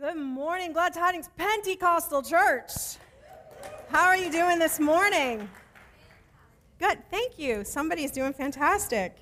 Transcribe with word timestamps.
Good 0.00 0.16
morning, 0.16 0.72
Glad 0.72 0.94
Tidings 0.94 1.28
Pentecostal 1.36 2.22
Church. 2.22 2.72
How 3.90 4.06
are 4.06 4.16
you 4.16 4.32
doing 4.32 4.58
this 4.58 4.80
morning? 4.80 5.46
Good, 6.78 7.00
thank 7.10 7.38
you. 7.38 7.64
Somebody's 7.64 8.10
doing 8.10 8.32
fantastic. 8.32 9.14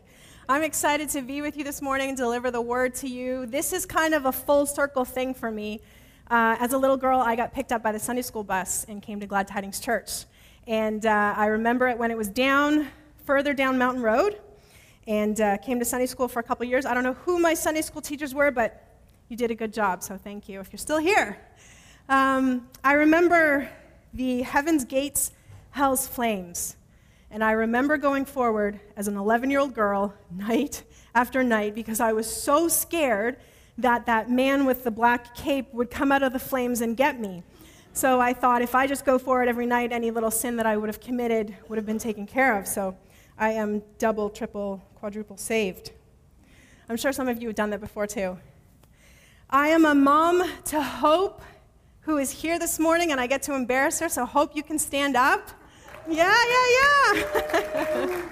I'm 0.49 0.62
excited 0.62 1.09
to 1.09 1.22
be 1.22 1.43
with 1.43 1.56
you 1.56 1.64
this 1.64 1.83
morning 1.83 2.11
and 2.11 2.17
deliver 2.17 2.53
the 2.53 2.61
word 2.61 2.95
to 2.96 3.09
you. 3.09 3.45
This 3.46 3.72
is 3.72 3.87
kind 3.87 4.14
of 4.14 4.27
a 4.27 4.30
full 4.30 4.67
circle 4.67 5.04
thing 5.04 5.35
for 5.35 5.51
me. 5.51 5.80
Uh, 6.30 6.55
as 6.61 6.73
a 6.75 6.79
little 6.79 6.97
girl, 6.97 7.19
I 7.19 7.35
got 7.35 7.53
picked 7.53 7.73
up 7.73 7.83
by 7.83 7.91
the 7.91 7.99
Sunday 7.99 8.23
school 8.23 8.45
bus 8.45 8.87
and 8.89 9.03
came 9.03 9.19
to 9.19 9.27
Glad 9.27 9.49
Tidings 9.49 9.81
Church. 9.81 10.27
And 10.69 11.05
uh, 11.05 11.35
I 11.37 11.47
remember 11.47 11.89
it 11.89 11.99
when 11.99 12.13
it 12.13 12.17
was 12.17 12.29
down, 12.29 12.87
further 13.27 13.53
down 13.53 13.79
Mountain 13.79 14.05
Road, 14.05 14.39
and 15.09 15.41
uh, 15.41 15.57
came 15.57 15.81
to 15.81 15.85
Sunday 15.85 16.07
school 16.07 16.29
for 16.29 16.39
a 16.39 16.45
couple 16.45 16.65
years. 16.67 16.87
I 16.87 16.95
don't 16.95 17.03
know 17.03 17.15
who 17.15 17.41
my 17.41 17.55
Sunday 17.55 17.83
school 17.83 18.01
teachers 18.01 18.33
were, 18.33 18.53
but 18.53 18.88
you 19.29 19.37
did 19.37 19.51
a 19.51 19.55
good 19.55 19.73
job, 19.73 20.03
so 20.03 20.17
thank 20.17 20.49
you 20.49 20.61
if 20.61 20.73
you're 20.73 20.79
still 20.79 20.99
here. 20.99 21.39
Um, 22.09 22.67
I 22.82 22.95
remember 22.95 23.69
the 24.14 24.41
Heaven's 24.41 24.85
Gates, 24.86 25.32
Hell's 25.71 26.07
Flames. 26.07 26.77
And 27.31 27.45
I 27.45 27.53
remember 27.53 27.99
going 27.99 28.25
forward 28.25 28.81
as 28.96 29.07
an 29.07 29.19
11 29.19 29.50
year 29.50 29.61
old 29.61 29.75
girl, 29.75 30.14
night 30.31 30.83
after 31.14 31.45
night, 31.45 31.75
because 31.75 32.00
I 32.00 32.14
was 32.14 32.27
so 32.27 32.69
scared 32.69 33.36
that 33.77 34.06
that 34.06 34.31
man 34.31 34.64
with 34.64 34.83
the 34.83 34.91
black 34.91 35.34
cape 35.34 35.72
would 35.75 35.91
come 35.91 36.11
out 36.11 36.22
of 36.22 36.33
the 36.33 36.39
flames 36.39 36.81
and 36.81 36.97
get 36.97 37.20
me. 37.20 37.42
So 37.92 38.20
I 38.20 38.33
thought 38.33 38.62
if 38.62 38.75
I 38.75 38.86
just 38.86 39.05
go 39.05 39.19
forward 39.19 39.48
every 39.48 39.67
night, 39.67 39.92
any 39.92 40.11
little 40.11 40.31
sin 40.31 40.56
that 40.56 40.67
I 40.67 40.77
would 40.77 40.89
have 40.89 41.00
committed 41.00 41.55
would 41.69 41.77
have 41.77 41.86
been 41.86 41.98
taken 41.98 42.27
care 42.27 42.58
of. 42.58 42.67
So 42.67 42.97
I 43.36 43.50
am 43.50 43.83
double, 43.98 44.31
triple, 44.31 44.83
quadruple 44.95 45.36
saved. 45.36 45.92
I'm 46.89 46.97
sure 46.97 47.12
some 47.12 47.28
of 47.28 47.42
you 47.42 47.48
have 47.48 47.56
done 47.56 47.70
that 47.70 47.81
before 47.81 48.06
too. 48.06 48.39
I 49.50 49.69
am 49.69 49.86
a 49.86 49.94
mom 49.94 50.44
to 50.66 50.83
Hope, 50.83 51.41
who 52.00 52.19
is 52.19 52.30
here 52.30 52.58
this 52.58 52.78
morning, 52.78 53.12
and 53.12 53.20
I 53.20 53.27
get 53.27 53.42
to 53.44 53.55
embarrass 53.55 53.98
her, 54.00 54.10
so 54.10 54.27
Hope, 54.27 54.55
you 54.55 54.62
can 54.62 54.78
stand 54.78 55.16
up. 55.16 55.48
Yeah, 56.06 56.36
yeah, 56.50 57.14
yeah. 57.14 58.22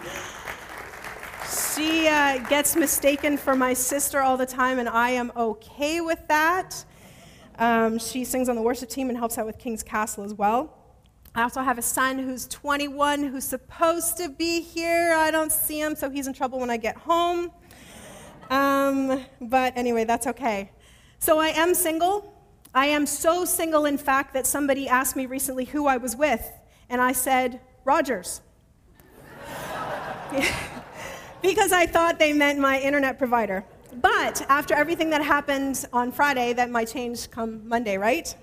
she 1.75 2.06
uh, 2.06 2.47
gets 2.48 2.77
mistaken 2.77 3.39
for 3.39 3.56
my 3.56 3.73
sister 3.73 4.20
all 4.20 4.36
the 4.36 4.45
time, 4.45 4.78
and 4.78 4.91
I 4.91 5.08
am 5.08 5.33
okay 5.34 6.03
with 6.03 6.20
that. 6.28 6.84
Um, 7.58 7.98
she 7.98 8.23
sings 8.23 8.51
on 8.51 8.55
the 8.55 8.61
worship 8.61 8.91
team 8.91 9.08
and 9.08 9.17
helps 9.17 9.39
out 9.39 9.47
with 9.47 9.56
King's 9.56 9.83
Castle 9.83 10.23
as 10.23 10.34
well. 10.34 10.70
I 11.34 11.45
also 11.45 11.62
have 11.62 11.78
a 11.78 11.83
son 11.83 12.19
who's 12.19 12.47
21 12.47 13.23
who's 13.23 13.45
supposed 13.45 14.19
to 14.19 14.28
be 14.28 14.61
here. 14.61 15.14
I 15.14 15.30
don't 15.30 15.51
see 15.51 15.80
him, 15.80 15.97
so 15.97 16.11
he's 16.11 16.27
in 16.27 16.34
trouble 16.34 16.61
when 16.61 16.69
I 16.69 16.77
get 16.77 16.98
home. 16.98 17.53
Um, 18.51 19.25
but 19.41 19.73
anyway, 19.78 20.05
that's 20.05 20.27
okay. 20.27 20.73
So 21.19 21.39
I 21.39 21.48
am 21.48 21.75
single. 21.75 22.33
I 22.75 22.86
am 22.86 23.06
so 23.06 23.45
single, 23.45 23.86
in 23.86 23.98
fact, 23.98 24.34
that 24.34 24.47
somebody 24.47 24.89
asked 24.89 25.17
me 25.17 25.27
recently 25.27 25.64
who 25.64 25.86
I 25.86 25.97
was 25.97 26.14
with, 26.14 26.50
and 26.91 27.00
I 27.00 27.12
said, 27.12 27.61
Rogers. 27.84 28.42
because 31.42 31.73
I 31.73 31.86
thought 31.86 32.19
they 32.19 32.33
meant 32.33 32.58
my 32.58 32.81
internet 32.81 33.19
provider. 33.19 33.64
But 33.95 34.45
after 34.48 34.75
everything 34.75 35.11
that 35.11 35.23
happened 35.23 35.86
on 35.92 36.12
Friday, 36.12 36.53
that 36.53 36.70
might 36.70 36.89
change 36.89 37.30
come 37.30 37.67
Monday, 37.67 37.97
right? 37.97 38.34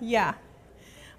Yeah. 0.00 0.34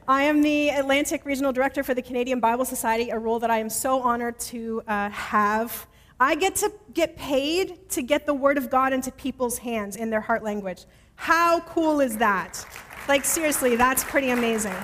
I 0.07 0.23
am 0.23 0.41
the 0.41 0.69
Atlantic 0.69 1.25
Regional 1.25 1.51
Director 1.51 1.83
for 1.83 1.93
the 1.93 2.01
Canadian 2.01 2.39
Bible 2.39 2.65
Society, 2.65 3.09
a 3.09 3.19
role 3.19 3.39
that 3.39 3.51
I 3.51 3.57
am 3.59 3.69
so 3.69 4.01
honored 4.01 4.39
to 4.39 4.81
uh, 4.87 5.09
have. 5.09 5.85
I 6.19 6.33
get 6.33 6.55
to 6.57 6.71
get 6.93 7.15
paid 7.15 7.89
to 7.89 8.01
get 8.01 8.25
the 8.25 8.33
Word 8.33 8.57
of 8.57 8.71
God 8.71 8.91
into 8.91 9.11
people's 9.11 9.59
hands 9.59 9.95
in 9.95 10.09
their 10.09 10.21
heart 10.21 10.43
language. 10.43 10.85
How 11.15 11.59
cool 11.61 11.99
is 11.99 12.17
that? 12.17 12.65
Like, 13.07 13.23
seriously, 13.23 13.75
that's 13.75 14.03
pretty 14.03 14.31
amazing. 14.31 14.75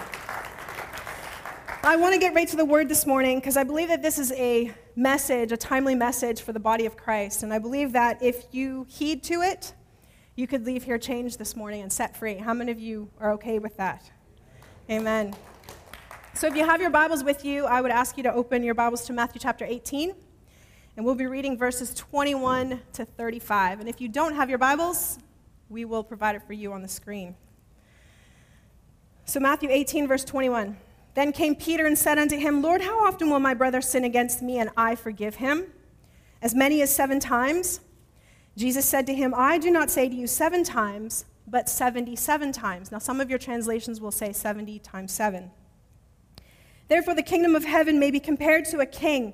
I 1.85 1.95
want 1.95 2.13
to 2.13 2.19
get 2.19 2.35
right 2.35 2.47
to 2.47 2.55
the 2.55 2.65
Word 2.65 2.87
this 2.87 3.05
morning 3.07 3.39
because 3.39 3.57
I 3.57 3.63
believe 3.63 3.87
that 3.87 4.03
this 4.03 4.19
is 4.19 4.31
a 4.33 4.71
message, 4.95 5.51
a 5.51 5.57
timely 5.57 5.95
message 5.95 6.41
for 6.41 6.53
the 6.53 6.59
body 6.59 6.85
of 6.85 6.95
Christ. 6.95 7.41
And 7.41 7.51
I 7.51 7.59
believe 7.59 7.93
that 7.93 8.21
if 8.21 8.45
you 8.51 8.85
heed 8.87 9.23
to 9.23 9.41
it, 9.41 9.73
you 10.35 10.45
could 10.45 10.65
leave 10.65 10.83
here 10.83 10.99
changed 10.99 11.39
this 11.39 11.55
morning 11.55 11.81
and 11.81 11.91
set 11.91 12.15
free. 12.15 12.35
How 12.35 12.53
many 12.53 12.71
of 12.71 12.79
you 12.79 13.09
are 13.19 13.31
okay 13.33 13.57
with 13.57 13.75
that? 13.77 14.09
Amen. 14.89 15.35
So 16.35 16.47
if 16.47 16.55
you 16.55 16.65
have 16.65 16.79
your 16.79 16.89
Bibles 16.89 17.23
with 17.23 17.43
you, 17.43 17.65
I 17.65 17.81
would 17.81 17.91
ask 17.91 18.17
you 18.17 18.23
to 18.23 18.33
open 18.33 18.63
your 18.63 18.75
Bibles 18.75 19.05
to 19.05 19.13
Matthew 19.13 19.39
chapter 19.41 19.65
18. 19.65 20.13
And 20.95 21.05
we'll 21.05 21.15
be 21.15 21.25
reading 21.25 21.57
verses 21.57 21.91
21 21.95 22.79
to 22.93 23.05
35. 23.05 23.79
And 23.79 23.89
if 23.89 23.99
you 23.99 24.07
don't 24.07 24.35
have 24.35 24.47
your 24.47 24.59
Bibles, 24.59 25.17
we 25.67 25.85
will 25.85 26.03
provide 26.03 26.35
it 26.35 26.43
for 26.45 26.53
you 26.53 26.71
on 26.71 26.83
the 26.83 26.87
screen. 26.87 27.35
So, 29.25 29.39
Matthew 29.39 29.69
18, 29.71 30.07
verse 30.07 30.23
21. 30.23 30.77
Then 31.15 31.31
came 31.31 31.55
Peter 31.55 31.87
and 31.87 31.97
said 31.97 32.19
unto 32.19 32.37
him, 32.37 32.61
Lord, 32.61 32.81
how 32.81 33.07
often 33.07 33.31
will 33.31 33.39
my 33.39 33.55
brother 33.55 33.81
sin 33.81 34.03
against 34.03 34.43
me 34.43 34.59
and 34.59 34.69
I 34.77 34.95
forgive 34.95 35.35
him? 35.35 35.65
As 36.41 36.53
many 36.53 36.81
as 36.81 36.93
seven 36.93 37.19
times? 37.19 37.79
Jesus 38.55 38.85
said 38.85 39.07
to 39.07 39.15
him, 39.15 39.33
I 39.35 39.57
do 39.57 39.71
not 39.71 39.89
say 39.89 40.07
to 40.07 40.15
you 40.15 40.27
seven 40.27 40.63
times, 40.63 41.25
but 41.47 41.69
77 41.69 42.51
times. 42.51 42.91
Now, 42.91 42.99
some 42.99 43.19
of 43.19 43.31
your 43.31 43.39
translations 43.39 43.99
will 43.99 44.11
say 44.11 44.31
70 44.31 44.77
times 44.79 45.11
seven. 45.11 45.49
Therefore, 46.87 47.15
the 47.15 47.23
kingdom 47.23 47.55
of 47.55 47.63
heaven 47.63 47.99
may 47.99 48.11
be 48.11 48.19
compared 48.19 48.65
to 48.65 48.79
a 48.79 48.85
king 48.85 49.33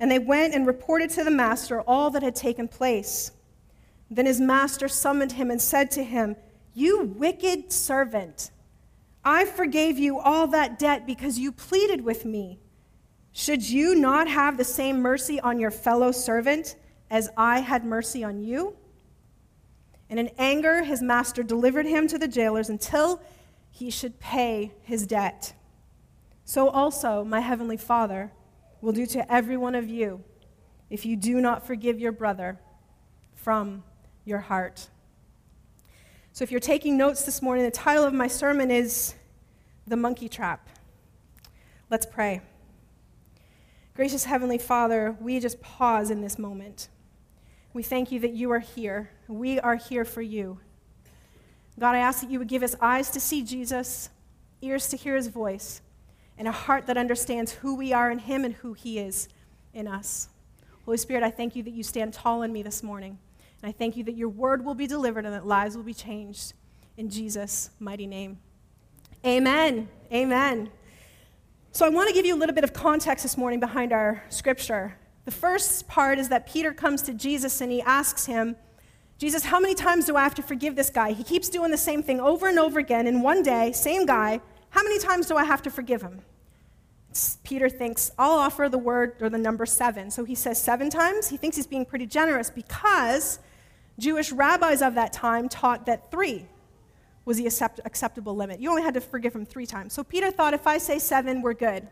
and 0.00 0.10
they 0.10 0.18
went 0.18 0.54
and 0.54 0.66
reported 0.66 1.10
to 1.10 1.24
the 1.24 1.30
master 1.30 1.80
all 1.82 2.10
that 2.10 2.22
had 2.22 2.34
taken 2.34 2.68
place. 2.68 3.32
Then 4.10 4.26
his 4.26 4.40
master 4.40 4.88
summoned 4.88 5.32
him 5.32 5.50
and 5.50 5.60
said 5.60 5.90
to 5.92 6.04
him, 6.04 6.36
You 6.74 7.02
wicked 7.04 7.72
servant, 7.72 8.50
I 9.24 9.44
forgave 9.44 9.98
you 9.98 10.18
all 10.18 10.46
that 10.48 10.78
debt 10.78 11.06
because 11.06 11.38
you 11.38 11.52
pleaded 11.52 12.02
with 12.02 12.24
me. 12.24 12.60
Should 13.32 13.68
you 13.68 13.94
not 13.94 14.28
have 14.28 14.56
the 14.56 14.64
same 14.64 15.00
mercy 15.00 15.38
on 15.40 15.60
your 15.60 15.70
fellow 15.70 16.12
servant 16.12 16.76
as 17.10 17.28
I 17.36 17.60
had 17.60 17.84
mercy 17.84 18.24
on 18.24 18.40
you? 18.40 18.76
And 20.10 20.18
in 20.18 20.30
anger, 20.38 20.82
his 20.82 21.02
master 21.02 21.42
delivered 21.42 21.86
him 21.86 22.08
to 22.08 22.18
the 22.18 22.28
jailers 22.28 22.70
until 22.70 23.20
he 23.70 23.90
should 23.90 24.18
pay 24.18 24.72
his 24.82 25.06
debt. 25.06 25.52
So 26.44 26.68
also, 26.68 27.24
my 27.24 27.40
heavenly 27.40 27.76
Father 27.76 28.32
will 28.80 28.92
do 28.92 29.06
to 29.06 29.32
every 29.32 29.56
one 29.56 29.74
of 29.74 29.88
you 29.88 30.22
if 30.90 31.04
you 31.04 31.16
do 31.16 31.40
not 31.40 31.66
forgive 31.66 31.98
your 31.98 32.12
brother 32.12 32.58
from 33.34 33.82
your 34.24 34.38
heart. 34.38 34.88
So, 36.32 36.44
if 36.44 36.50
you're 36.50 36.60
taking 36.60 36.96
notes 36.96 37.24
this 37.24 37.42
morning, 37.42 37.64
the 37.64 37.70
title 37.70 38.04
of 38.04 38.14
my 38.14 38.28
sermon 38.28 38.70
is 38.70 39.14
The 39.86 39.96
Monkey 39.96 40.28
Trap. 40.28 40.68
Let's 41.90 42.06
pray. 42.06 42.42
Gracious 43.94 44.24
Heavenly 44.24 44.58
Father, 44.58 45.16
we 45.20 45.40
just 45.40 45.60
pause 45.60 46.10
in 46.10 46.20
this 46.20 46.38
moment. 46.38 46.88
We 47.72 47.82
thank 47.82 48.12
you 48.12 48.20
that 48.20 48.32
you 48.32 48.50
are 48.52 48.60
here. 48.60 49.10
We 49.26 49.58
are 49.58 49.76
here 49.76 50.04
for 50.04 50.22
you. 50.22 50.60
God, 51.78 51.94
I 51.94 51.98
ask 51.98 52.20
that 52.20 52.30
you 52.30 52.38
would 52.38 52.48
give 52.48 52.62
us 52.62 52.74
eyes 52.80 53.10
to 53.10 53.20
see 53.20 53.42
Jesus, 53.42 54.10
ears 54.60 54.88
to 54.88 54.96
hear 54.96 55.16
his 55.16 55.28
voice 55.28 55.80
and 56.38 56.48
a 56.48 56.52
heart 56.52 56.86
that 56.86 56.96
understands 56.96 57.52
who 57.52 57.74
we 57.74 57.92
are 57.92 58.10
in 58.10 58.20
Him 58.20 58.44
and 58.44 58.54
who 58.54 58.72
He 58.72 58.98
is 58.98 59.28
in 59.74 59.86
us. 59.86 60.28
Holy 60.84 60.96
Spirit, 60.96 61.22
I 61.22 61.30
thank 61.30 61.54
you 61.54 61.62
that 61.64 61.72
you 61.72 61.82
stand 61.82 62.14
tall 62.14 62.42
in 62.42 62.52
me 62.52 62.62
this 62.62 62.82
morning. 62.82 63.18
And 63.60 63.68
I 63.68 63.72
thank 63.72 63.96
you 63.96 64.04
that 64.04 64.14
your 64.14 64.28
word 64.28 64.64
will 64.64 64.74
be 64.74 64.86
delivered 64.86 65.26
and 65.26 65.34
that 65.34 65.46
lives 65.46 65.76
will 65.76 65.84
be 65.84 65.92
changed. 65.92 66.54
In 66.96 67.10
Jesus' 67.10 67.70
mighty 67.78 68.06
name, 68.06 68.38
Amen. 69.26 69.88
Amen. 70.12 70.70
So 71.72 71.84
I 71.84 71.88
want 71.88 72.08
to 72.08 72.14
give 72.14 72.24
you 72.24 72.34
a 72.34 72.38
little 72.38 72.54
bit 72.54 72.64
of 72.64 72.72
context 72.72 73.24
this 73.24 73.36
morning 73.36 73.58
behind 73.58 73.92
our 73.92 74.22
scripture. 74.28 74.96
The 75.24 75.32
first 75.32 75.88
part 75.88 76.18
is 76.18 76.28
that 76.28 76.46
Peter 76.46 76.72
comes 76.72 77.02
to 77.02 77.12
Jesus 77.12 77.60
and 77.60 77.70
he 77.70 77.82
asks 77.82 78.26
him, 78.26 78.56
Jesus, 79.18 79.44
how 79.44 79.58
many 79.58 79.74
times 79.74 80.06
do 80.06 80.16
I 80.16 80.22
have 80.22 80.36
to 80.36 80.42
forgive 80.42 80.76
this 80.76 80.88
guy? 80.88 81.12
He 81.12 81.24
keeps 81.24 81.48
doing 81.48 81.72
the 81.72 81.76
same 81.76 82.02
thing 82.02 82.20
over 82.20 82.46
and 82.46 82.58
over 82.58 82.78
again 82.78 83.08
in 83.08 83.20
one 83.20 83.42
day, 83.42 83.72
same 83.72 84.06
guy. 84.06 84.40
How 84.70 84.82
many 84.82 84.98
times 84.98 85.26
do 85.26 85.36
I 85.36 85.44
have 85.44 85.62
to 85.62 85.70
forgive 85.70 86.02
him? 86.02 86.20
Peter 87.42 87.68
thinks, 87.68 88.10
I'll 88.18 88.38
offer 88.38 88.68
the 88.68 88.78
word 88.78 89.16
or 89.20 89.28
the 89.28 89.38
number 89.38 89.66
seven. 89.66 90.10
So 90.10 90.24
he 90.24 90.34
says 90.34 90.60
seven 90.62 90.90
times. 90.90 91.28
He 91.28 91.36
thinks 91.36 91.56
he's 91.56 91.66
being 91.66 91.84
pretty 91.84 92.06
generous 92.06 92.50
because 92.50 93.38
Jewish 93.98 94.30
rabbis 94.30 94.82
of 94.82 94.94
that 94.94 95.12
time 95.12 95.48
taught 95.48 95.86
that 95.86 96.10
three 96.10 96.46
was 97.24 97.38
the 97.38 97.46
accept- 97.46 97.80
acceptable 97.84 98.36
limit. 98.36 98.60
You 98.60 98.70
only 98.70 98.82
had 98.82 98.94
to 98.94 99.00
forgive 99.00 99.34
him 99.34 99.44
three 99.44 99.66
times. 99.66 99.92
So 99.92 100.04
Peter 100.04 100.30
thought, 100.30 100.54
if 100.54 100.66
I 100.66 100.78
say 100.78 100.98
seven, 100.98 101.42
we're 101.42 101.54
good. 101.54 101.88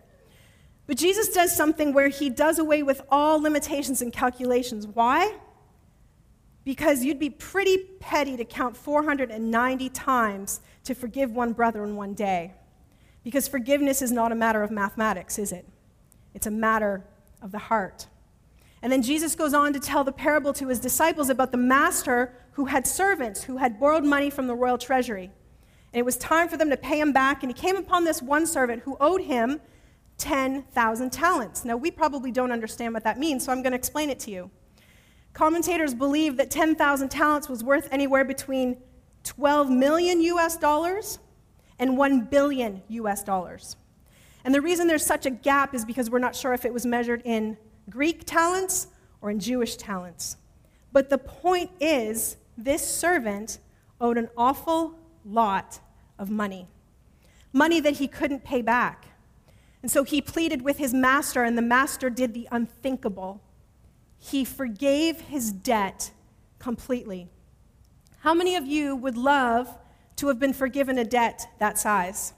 But 0.86 0.96
Jesus 0.96 1.28
does 1.28 1.54
something 1.54 1.92
where 1.92 2.08
he 2.08 2.30
does 2.30 2.58
away 2.58 2.82
with 2.82 3.02
all 3.10 3.40
limitations 3.40 4.00
and 4.02 4.12
calculations. 4.12 4.86
Why? 4.86 5.34
Because 6.64 7.04
you'd 7.04 7.18
be 7.18 7.30
pretty 7.30 7.76
petty 8.00 8.36
to 8.36 8.44
count 8.44 8.76
490 8.76 9.88
times 9.90 10.60
to 10.84 10.94
forgive 10.94 11.32
one 11.32 11.52
brother 11.52 11.84
in 11.84 11.96
one 11.96 12.14
day. 12.14 12.54
Because 13.26 13.48
forgiveness 13.48 14.02
is 14.02 14.12
not 14.12 14.30
a 14.30 14.36
matter 14.36 14.62
of 14.62 14.70
mathematics, 14.70 15.36
is 15.36 15.50
it? 15.50 15.66
It's 16.32 16.46
a 16.46 16.50
matter 16.52 17.02
of 17.42 17.50
the 17.50 17.58
heart. 17.58 18.06
And 18.82 18.92
then 18.92 19.02
Jesus 19.02 19.34
goes 19.34 19.52
on 19.52 19.72
to 19.72 19.80
tell 19.80 20.04
the 20.04 20.12
parable 20.12 20.52
to 20.52 20.68
his 20.68 20.78
disciples 20.78 21.28
about 21.28 21.50
the 21.50 21.58
master 21.58 22.32
who 22.52 22.66
had 22.66 22.86
servants 22.86 23.42
who 23.42 23.56
had 23.56 23.80
borrowed 23.80 24.04
money 24.04 24.30
from 24.30 24.46
the 24.46 24.54
royal 24.54 24.78
treasury. 24.78 25.24
And 25.92 25.98
it 25.98 26.04
was 26.04 26.16
time 26.16 26.48
for 26.48 26.56
them 26.56 26.70
to 26.70 26.76
pay 26.76 27.00
him 27.00 27.12
back. 27.12 27.42
And 27.42 27.50
he 27.50 27.60
came 27.60 27.74
upon 27.74 28.04
this 28.04 28.22
one 28.22 28.46
servant 28.46 28.84
who 28.84 28.96
owed 29.00 29.22
him 29.22 29.60
10,000 30.18 31.10
talents. 31.10 31.64
Now, 31.64 31.76
we 31.76 31.90
probably 31.90 32.30
don't 32.30 32.52
understand 32.52 32.94
what 32.94 33.02
that 33.02 33.18
means, 33.18 33.44
so 33.44 33.50
I'm 33.50 33.60
going 33.60 33.72
to 33.72 33.76
explain 33.76 34.08
it 34.08 34.20
to 34.20 34.30
you. 34.30 34.52
Commentators 35.32 35.94
believe 35.94 36.36
that 36.36 36.52
10,000 36.52 37.08
talents 37.08 37.48
was 37.48 37.64
worth 37.64 37.88
anywhere 37.90 38.24
between 38.24 38.76
12 39.24 39.68
million 39.68 40.20
US 40.20 40.56
dollars 40.56 41.18
and 41.78 41.96
1 41.96 42.22
billion 42.26 42.82
US 42.88 43.22
dollars. 43.22 43.76
And 44.44 44.54
the 44.54 44.60
reason 44.60 44.86
there's 44.86 45.04
such 45.04 45.26
a 45.26 45.30
gap 45.30 45.74
is 45.74 45.84
because 45.84 46.08
we're 46.08 46.18
not 46.18 46.36
sure 46.36 46.52
if 46.52 46.64
it 46.64 46.72
was 46.72 46.86
measured 46.86 47.22
in 47.24 47.56
Greek 47.90 48.24
talents 48.24 48.88
or 49.20 49.30
in 49.30 49.40
Jewish 49.40 49.76
talents. 49.76 50.36
But 50.92 51.10
the 51.10 51.18
point 51.18 51.70
is, 51.80 52.36
this 52.56 52.86
servant 52.86 53.58
owed 54.00 54.18
an 54.18 54.28
awful 54.36 54.98
lot 55.24 55.80
of 56.18 56.30
money 56.30 56.68
money 57.56 57.80
that 57.80 57.94
he 57.94 58.06
couldn't 58.06 58.44
pay 58.44 58.60
back. 58.60 59.06
And 59.82 59.90
so 59.90 60.04
he 60.04 60.20
pleaded 60.20 60.62
with 60.62 60.78
his 60.78 60.92
master, 60.92 61.42
and 61.42 61.56
the 61.56 61.62
master 61.62 62.10
did 62.10 62.34
the 62.34 62.46
unthinkable. 62.52 63.40
He 64.18 64.44
forgave 64.44 65.22
his 65.22 65.52
debt 65.52 66.10
completely. 66.58 67.28
How 68.20 68.34
many 68.34 68.56
of 68.56 68.66
you 68.66 68.94
would 68.94 69.16
love 69.16 69.78
to 70.16 70.28
have 70.28 70.38
been 70.38 70.52
forgiven 70.52 70.98
a 70.98 71.04
debt 71.04 71.46
that 71.58 71.78
size? 71.78 72.32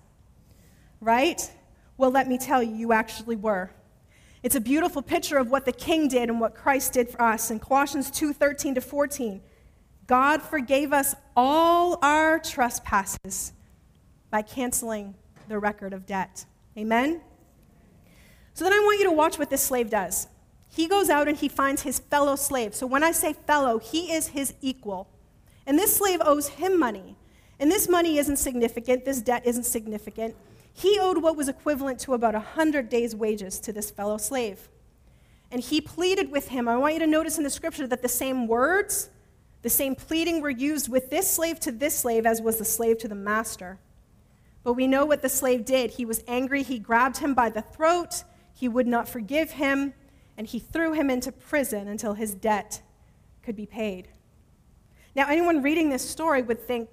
Right? 1.01 1.51
Well, 1.97 2.11
let 2.11 2.29
me 2.29 2.39
tell 2.39 2.63
you, 2.63 2.75
you 2.75 2.93
actually 2.93 3.37
were. 3.37 3.71
It's 4.43 4.55
a 4.55 4.61
beautiful 4.61 5.03
picture 5.03 5.37
of 5.37 5.51
what 5.51 5.65
the 5.65 5.73
king 5.73 6.09
did 6.09 6.29
and 6.29 6.41
what 6.41 6.55
Christ 6.55 6.93
did 6.93 7.11
for 7.11 7.21
us. 7.21 7.51
In 7.51 7.59
Colossians 7.59 8.11
2 8.11 8.33
13 8.33 8.77
to 8.77 8.81
14, 8.81 9.41
God 10.07 10.43
forgave 10.43 10.93
us 10.93 11.15
all 11.37 11.99
our 12.03 12.39
trespasses 12.39 13.53
by 14.31 14.43
canceling 14.43 15.15
the 15.49 15.59
record 15.59 15.93
of 15.93 16.07
debt. 16.07 16.47
Amen? 16.77 17.21
So 18.55 18.65
then 18.65 18.73
I 18.73 18.81
want 18.81 18.99
you 19.01 19.05
to 19.07 19.15
watch 19.15 19.39
what 19.39 19.51
this 19.51 19.63
slave 19.63 19.91
does. 19.91 20.29
He 20.71 20.89
goes 20.89 21.11
out 21.11 21.29
and 21.29 21.37
he 21.37 21.49
finds 21.49 21.83
his 21.83 21.99
fellow 21.99 22.37
slave. 22.37 22.75
So 22.75 22.87
when 22.87 23.03
I 23.03 23.13
say 23.13 23.35
fellow, 23.35 23.79
he 23.79 24.13
is 24.13 24.29
his 24.29 24.55
equal. 24.61 25.09
And 25.67 25.79
this 25.79 25.95
slave 25.95 26.21
owes 26.25 26.49
him 26.49 26.79
money. 26.79 27.18
And 27.61 27.71
this 27.71 27.89
money 27.89 28.19
isn't 28.19 28.37
significant, 28.37 29.05
this 29.05 29.21
debt 29.21 29.43
isn't 29.45 29.65
significant. 29.65 30.37
He 30.73 30.99
owed 31.01 31.23
what 31.23 31.37
was 31.37 31.49
equivalent 31.49 31.99
to 32.01 32.15
about 32.15 32.35
100 32.35 32.89
days' 32.89 33.17
wages 33.17 33.59
to 33.61 33.73
this 33.73 33.91
fellow 33.91 34.17
slave. 34.17 34.69
And 35.51 35.61
he 35.61 35.81
pleaded 35.81 36.31
with 36.31 36.49
him. 36.49 36.69
I 36.69 36.77
want 36.77 36.95
you 36.95 37.01
to 37.01 37.07
notice 37.07 37.39
in 37.39 37.45
the 37.45 37.51
scripture 37.51 37.87
that 37.87 38.03
the 38.03 38.09
same 38.09 38.47
words, 38.47 39.11
the 39.63 39.71
same 39.71 39.97
pleading 39.97 40.41
were 40.41 40.51
used 40.51 40.89
with 40.89 41.11
this 41.11 41.29
slave 41.29 41.59
to 41.61 41.73
this 41.73 41.99
slave 41.99 42.27
as 42.27 42.41
was 42.41 42.59
the 42.59 42.65
slave 42.65 42.99
to 42.99 43.09
the 43.09 43.15
master. 43.15 43.79
But 44.63 44.75
we 44.75 44.87
know 44.87 45.05
what 45.05 45.23
the 45.23 45.29
slave 45.29 45.65
did. 45.65 45.93
He 45.93 46.05
was 46.05 46.23
angry. 46.29 46.63
He 46.63 46.79
grabbed 46.79 47.17
him 47.17 47.35
by 47.35 47.51
the 47.51 47.63
throat. 47.63 48.23
He 48.55 48.69
would 48.69 48.87
not 48.87 49.09
forgive 49.09 49.53
him. 49.53 49.95
And 50.37 50.47
he 50.47 50.59
threw 50.59 50.93
him 50.93 51.11
into 51.11 51.33
prison 51.33 51.89
until 51.89 52.15
his 52.15 52.35
debt 52.35 52.83
could 53.43 53.57
be 53.57 53.67
paid. 53.67 54.09
Now, 55.17 55.27
anyone 55.29 55.63
reading 55.63 55.89
this 55.89 56.09
story 56.09 56.43
would 56.43 56.61
think, 56.61 56.91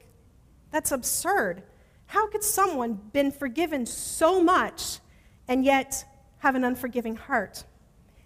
that's 0.76 0.92
absurd. 0.92 1.64
How 2.08 2.28
could 2.28 2.44
someone 2.44 3.00
been 3.14 3.32
forgiven 3.32 3.86
so 3.86 4.44
much 4.44 5.00
and 5.48 5.64
yet 5.64 6.04
have 6.40 6.56
an 6.56 6.66
unforgiving 6.66 7.16
heart? 7.16 7.64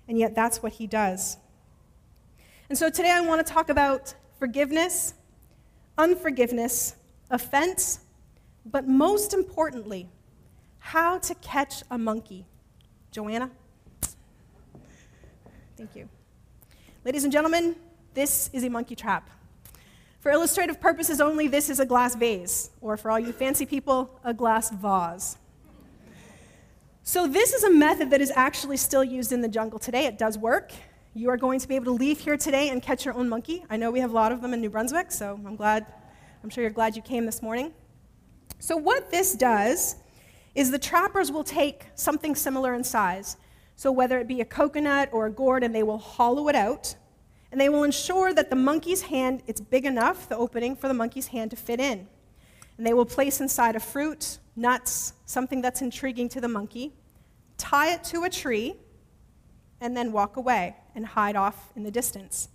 And 0.07 0.18
yet 0.18 0.34
that's 0.34 0.63
what 0.63 0.72
he 0.72 0.88
does. 0.88 1.38
And 2.68 2.75
so 2.75 2.90
today 2.90 3.12
I 3.12 3.22
want 3.22 3.46
to 3.46 3.54
talk 3.54 3.69
about 3.69 4.16
forgiveness, 4.40 5.13
unforgiveness, 5.96 6.96
offense, 7.30 8.00
but 8.66 8.88
most 8.88 9.36
importantly, 9.36 10.10
how 10.80 11.19
to 11.19 11.36
catch 11.36 11.84
a 11.92 12.00
monkey. 12.00 12.48
Joanna? 13.12 13.51
Thank 15.78 15.96
you. 15.96 16.10
Ladies 17.06 17.25
and 17.25 17.31
gentlemen, 17.31 17.75
this 18.16 18.50
is 18.54 18.63
a 18.63 18.72
monkey 18.72 18.96
trap. 18.96 19.30
For 20.19 20.31
illustrative 20.31 20.81
purposes 20.81 21.21
only, 21.21 21.48
this 21.48 21.69
is 21.69 21.80
a 21.80 21.86
glass 21.86 22.13
vase, 22.13 22.71
or 22.81 22.98
for 22.98 23.10
all 23.10 23.19
you 23.19 23.31
fancy 23.31 23.66
people, 23.66 24.19
a 24.25 24.33
glass 24.33 24.69
vase. 24.69 25.38
So, 27.04 27.25
this 27.25 27.54
is 27.54 27.63
a 27.63 27.71
method 27.71 28.10
that 28.10 28.19
is 28.19 28.31
actually 28.36 28.77
still 28.77 29.04
used 29.04 29.31
in 29.31 29.39
the 29.39 29.48
jungle 29.48 29.80
today. 29.80 30.06
It 30.06 30.18
does 30.18 30.38
work. 30.38 30.74
You 31.13 31.30
are 31.30 31.38
going 31.38 31.60
to 31.62 31.68
be 31.68 31.75
able 31.75 31.86
to 31.86 31.92
leave 31.92 32.19
here 32.19 32.36
today 32.36 32.69
and 32.69 32.83
catch 32.83 33.06
your 33.06 33.13
own 33.16 33.30
monkey. 33.30 33.63
I 33.69 33.77
know 33.77 33.92
we 33.92 34.01
have 34.01 34.12
a 34.12 34.13
lot 34.13 34.33
of 34.33 34.42
them 34.42 34.54
in 34.54 34.60
New 34.60 34.69
Brunswick, 34.69 35.10
so 35.12 35.39
I'm 35.45 35.56
glad, 35.56 35.86
I'm 36.44 36.50
sure 36.50 36.63
you're 36.63 36.72
glad 36.72 36.98
you 36.98 37.01
came 37.01 37.25
this 37.25 37.42
morning. 37.42 37.74
So, 38.60 38.75
what 38.75 39.10
this 39.10 39.33
does 39.33 39.95
is 40.53 40.70
the 40.70 40.77
trappers 40.77 41.32
will 41.32 41.46
take 41.46 41.86
something 41.96 42.36
similar 42.36 42.74
in 42.74 42.84
size. 42.84 43.38
So, 43.77 43.89
whether 43.89 44.20
it 44.20 44.27
be 44.27 44.41
a 44.41 44.46
coconut 44.46 45.10
or 45.13 45.27
a 45.27 45.32
gourd, 45.32 45.63
and 45.63 45.74
they 45.74 45.84
will 45.84 45.98
hollow 45.98 46.50
it 46.50 46.55
out 46.55 46.93
and 47.51 47.60
they 47.60 47.70
will 47.70 47.84
ensure 47.84 48.34
that 48.34 48.50
the 48.50 48.56
monkey's 48.56 49.03
hand, 49.03 49.44
it's 49.48 49.62
big 49.62 49.86
enough, 49.86 50.29
the 50.29 50.38
opening 50.38 50.75
for 50.75 50.88
the 50.88 50.94
monkey's 50.94 51.27
hand 51.27 51.51
to 51.51 51.58
fit 51.58 51.79
in. 51.79 52.08
And 52.77 52.86
they 52.86 52.94
will 52.94 53.06
place 53.06 53.41
inside 53.41 53.75
a 53.75 53.79
fruit, 53.79 54.39
nuts, 54.56 55.13
something 55.25 55.62
that's 55.62 55.82
intriguing 55.82 56.29
to 56.29 56.41
the 56.41 56.48
monkey, 56.48 56.94
tie 57.58 57.94
it 57.94 58.03
to 58.06 58.24
a 58.24 58.29
tree, 58.29 58.75
and 59.82 59.96
then 59.98 60.12
walk 60.12 60.38
away 60.38 60.75
and 60.96 61.06
hide 61.06 61.36
off 61.36 61.72
in 61.75 61.84
the 61.84 61.91
distance. 61.91 62.50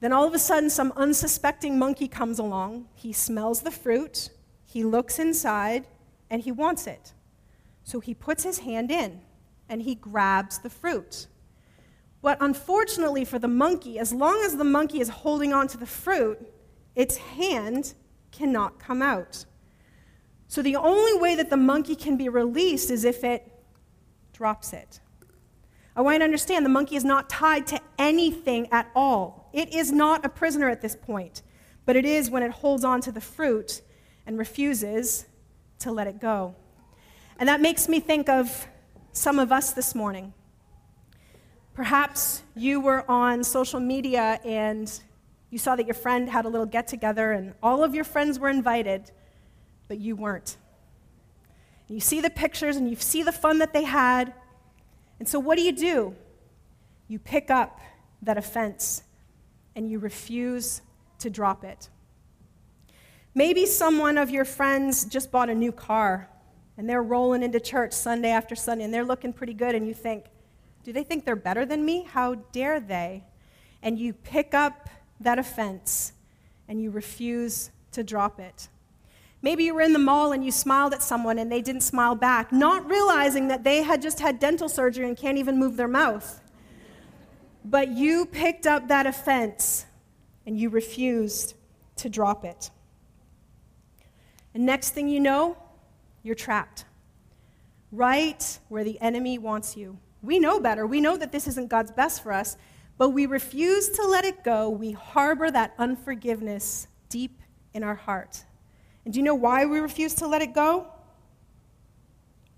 Then 0.00 0.12
all 0.12 0.26
of 0.26 0.34
a 0.34 0.38
sudden, 0.38 0.70
some 0.70 0.92
unsuspecting 0.96 1.78
monkey 1.78 2.08
comes 2.08 2.38
along. 2.38 2.86
He 2.94 3.12
smells 3.12 3.62
the 3.62 3.70
fruit, 3.70 4.30
he 4.64 4.82
looks 4.82 5.18
inside, 5.18 5.86
and 6.30 6.40
he 6.42 6.52
wants 6.52 6.86
it. 6.86 7.12
So 7.84 8.00
he 8.00 8.14
puts 8.14 8.44
his 8.44 8.60
hand 8.60 8.90
in 8.90 9.20
and 9.68 9.82
he 9.82 9.94
grabs 9.94 10.58
the 10.58 10.70
fruit. 10.70 11.26
But 12.22 12.38
unfortunately 12.40 13.24
for 13.24 13.38
the 13.38 13.48
monkey, 13.48 13.98
as 13.98 14.12
long 14.12 14.42
as 14.44 14.56
the 14.56 14.64
monkey 14.64 15.00
is 15.00 15.08
holding 15.08 15.52
on 15.52 15.68
to 15.68 15.78
the 15.78 15.86
fruit, 15.86 16.38
its 16.94 17.16
hand 17.16 17.94
cannot 18.30 18.78
come 18.78 19.00
out. 19.02 19.46
So 20.48 20.62
the 20.62 20.76
only 20.76 21.18
way 21.18 21.34
that 21.36 21.48
the 21.48 21.56
monkey 21.56 21.94
can 21.94 22.16
be 22.16 22.28
released 22.28 22.90
is 22.90 23.04
if 23.04 23.24
it 23.24 23.50
drops 24.32 24.72
it. 24.72 25.00
I 25.96 26.02
want 26.02 26.14
you 26.14 26.18
to 26.20 26.24
understand 26.24 26.64
the 26.64 26.70
monkey 26.70 26.96
is 26.96 27.04
not 27.04 27.28
tied 27.28 27.66
to 27.68 27.80
anything 27.98 28.68
at 28.72 28.90
all. 28.94 29.50
It 29.52 29.74
is 29.74 29.92
not 29.92 30.24
a 30.24 30.28
prisoner 30.28 30.68
at 30.68 30.80
this 30.80 30.96
point, 30.96 31.42
but 31.84 31.96
it 31.96 32.04
is 32.04 32.30
when 32.30 32.42
it 32.42 32.50
holds 32.50 32.84
on 32.84 33.00
to 33.02 33.12
the 33.12 33.20
fruit 33.20 33.82
and 34.26 34.38
refuses 34.38 35.26
to 35.80 35.90
let 35.90 36.06
it 36.06 36.20
go. 36.20 36.54
And 37.38 37.48
that 37.48 37.60
makes 37.60 37.88
me 37.88 38.00
think 38.00 38.28
of 38.28 38.66
some 39.12 39.38
of 39.38 39.50
us 39.50 39.72
this 39.72 39.94
morning. 39.94 40.32
Perhaps 41.80 42.42
you 42.54 42.78
were 42.78 43.10
on 43.10 43.42
social 43.42 43.80
media 43.80 44.38
and 44.44 45.00
you 45.48 45.56
saw 45.56 45.76
that 45.76 45.86
your 45.86 45.94
friend 45.94 46.28
had 46.28 46.44
a 46.44 46.48
little 46.50 46.66
get 46.66 46.86
together 46.86 47.32
and 47.32 47.54
all 47.62 47.82
of 47.82 47.94
your 47.94 48.04
friends 48.04 48.38
were 48.38 48.50
invited, 48.50 49.10
but 49.88 49.98
you 49.98 50.14
weren't. 50.14 50.58
You 51.88 51.98
see 51.98 52.20
the 52.20 52.28
pictures 52.28 52.76
and 52.76 52.86
you 52.86 52.96
see 52.96 53.22
the 53.22 53.32
fun 53.32 53.60
that 53.60 53.72
they 53.72 53.84
had. 53.84 54.34
And 55.20 55.26
so, 55.26 55.38
what 55.38 55.56
do 55.56 55.64
you 55.64 55.72
do? 55.72 56.14
You 57.08 57.18
pick 57.18 57.50
up 57.50 57.80
that 58.20 58.36
offense 58.36 59.02
and 59.74 59.90
you 59.90 60.00
refuse 60.00 60.82
to 61.20 61.30
drop 61.30 61.64
it. 61.64 61.88
Maybe 63.34 63.64
someone 63.64 64.18
of 64.18 64.28
your 64.28 64.44
friends 64.44 65.06
just 65.06 65.32
bought 65.32 65.48
a 65.48 65.54
new 65.54 65.72
car 65.72 66.28
and 66.76 66.86
they're 66.86 67.02
rolling 67.02 67.42
into 67.42 67.58
church 67.58 67.94
Sunday 67.94 68.32
after 68.32 68.54
Sunday 68.54 68.84
and 68.84 68.92
they're 68.92 69.02
looking 69.02 69.32
pretty 69.32 69.54
good, 69.54 69.74
and 69.74 69.86
you 69.86 69.94
think, 69.94 70.26
do 70.84 70.92
they 70.92 71.04
think 71.04 71.24
they're 71.24 71.36
better 71.36 71.66
than 71.66 71.84
me? 71.84 72.04
How 72.04 72.34
dare 72.34 72.80
they? 72.80 73.24
And 73.82 73.98
you 73.98 74.12
pick 74.12 74.54
up 74.54 74.88
that 75.20 75.38
offense 75.38 76.12
and 76.68 76.82
you 76.82 76.90
refuse 76.90 77.70
to 77.92 78.02
drop 78.02 78.40
it. 78.40 78.68
Maybe 79.42 79.64
you 79.64 79.74
were 79.74 79.80
in 79.80 79.92
the 79.92 79.98
mall 79.98 80.32
and 80.32 80.44
you 80.44 80.50
smiled 80.50 80.92
at 80.92 81.02
someone 81.02 81.38
and 81.38 81.50
they 81.50 81.62
didn't 81.62 81.80
smile 81.80 82.14
back, 82.14 82.52
not 82.52 82.88
realizing 82.88 83.48
that 83.48 83.64
they 83.64 83.82
had 83.82 84.02
just 84.02 84.20
had 84.20 84.38
dental 84.38 84.68
surgery 84.68 85.08
and 85.08 85.16
can't 85.16 85.38
even 85.38 85.58
move 85.58 85.76
their 85.76 85.88
mouth. 85.88 86.40
But 87.64 87.88
you 87.88 88.26
picked 88.26 88.66
up 88.66 88.88
that 88.88 89.06
offense 89.06 89.86
and 90.46 90.58
you 90.58 90.68
refused 90.68 91.54
to 91.96 92.08
drop 92.08 92.44
it. 92.44 92.70
And 94.54 94.66
next 94.66 94.90
thing 94.90 95.08
you 95.08 95.20
know, 95.20 95.56
you're 96.22 96.34
trapped 96.34 96.84
right 97.92 98.58
where 98.68 98.84
the 98.84 99.00
enemy 99.00 99.38
wants 99.38 99.76
you. 99.76 99.98
We 100.22 100.38
know 100.38 100.60
better. 100.60 100.86
We 100.86 101.00
know 101.00 101.16
that 101.16 101.32
this 101.32 101.48
isn't 101.48 101.68
God's 101.68 101.90
best 101.90 102.22
for 102.22 102.32
us, 102.32 102.56
but 102.98 103.10
we 103.10 103.26
refuse 103.26 103.88
to 103.90 104.06
let 104.06 104.24
it 104.24 104.44
go. 104.44 104.68
We 104.68 104.92
harbor 104.92 105.50
that 105.50 105.74
unforgiveness 105.78 106.86
deep 107.08 107.40
in 107.72 107.82
our 107.82 107.94
heart. 107.94 108.44
And 109.04 109.14
do 109.14 109.18
you 109.18 109.24
know 109.24 109.34
why 109.34 109.64
we 109.64 109.78
refuse 109.78 110.14
to 110.16 110.26
let 110.26 110.42
it 110.42 110.52
go? 110.52 110.88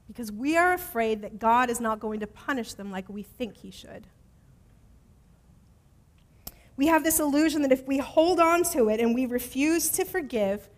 Because 0.09 0.33
we 0.33 0.57
are 0.57 0.73
afraid 0.73 1.23
that 1.23 1.39
God 1.39 1.71
is 1.71 1.81
not 1.81 2.01
going 2.01 2.21
to 2.21 2.27
punish 2.27 2.75
them 2.75 2.91
like 2.91 3.09
we 3.09 3.23
think 3.23 3.57
He 3.57 3.71
should. 3.71 4.07
We 6.77 6.87
have 6.89 7.05
this 7.05 7.21
illusion 7.21 7.63
that 7.63 7.73
if 7.73 7.87
we 7.87 7.99
hold 7.99 8.41
on 8.41 8.65
to 8.73 8.89
it 8.89 8.99
and 8.99 9.15
we 9.15 9.27
refuse 9.27 9.89
to 9.91 10.05
forgive, 10.05 10.69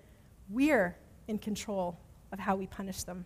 we're 0.51 0.97
in 1.27 1.39
control 1.39 1.99
of 2.31 2.39
how 2.39 2.57
we 2.57 2.67
punish 2.67 3.05
them. 3.05 3.25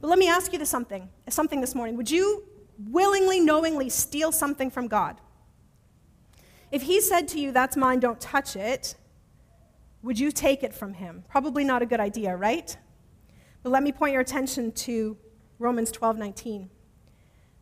But 0.00 0.08
let 0.08 0.18
me 0.18 0.28
ask 0.28 0.52
you 0.52 0.58
this 0.58 0.70
something, 0.70 1.08
something 1.28 1.60
this 1.60 1.74
morning. 1.74 1.96
Would 1.96 2.10
you 2.10 2.44
willingly, 2.78 3.40
knowingly 3.40 3.88
steal 3.88 4.32
something 4.32 4.70
from 4.70 4.88
God? 4.88 5.20
If 6.70 6.82
He 6.82 7.00
said 7.00 7.28
to 7.28 7.40
you, 7.40 7.52
That's 7.52 7.76
mine, 7.76 8.00
don't 8.00 8.20
touch 8.20 8.56
it, 8.56 8.94
would 10.02 10.18
you 10.18 10.32
take 10.32 10.62
it 10.62 10.74
from 10.74 10.94
Him? 10.94 11.24
Probably 11.28 11.64
not 11.64 11.82
a 11.82 11.86
good 11.86 12.00
idea, 12.00 12.36
right? 12.36 12.76
But 13.62 13.70
let 13.70 13.82
me 13.82 13.92
point 13.92 14.12
your 14.12 14.22
attention 14.22 14.72
to 14.72 15.16
Romans 15.58 15.90
12 15.92 16.18
19. 16.18 16.70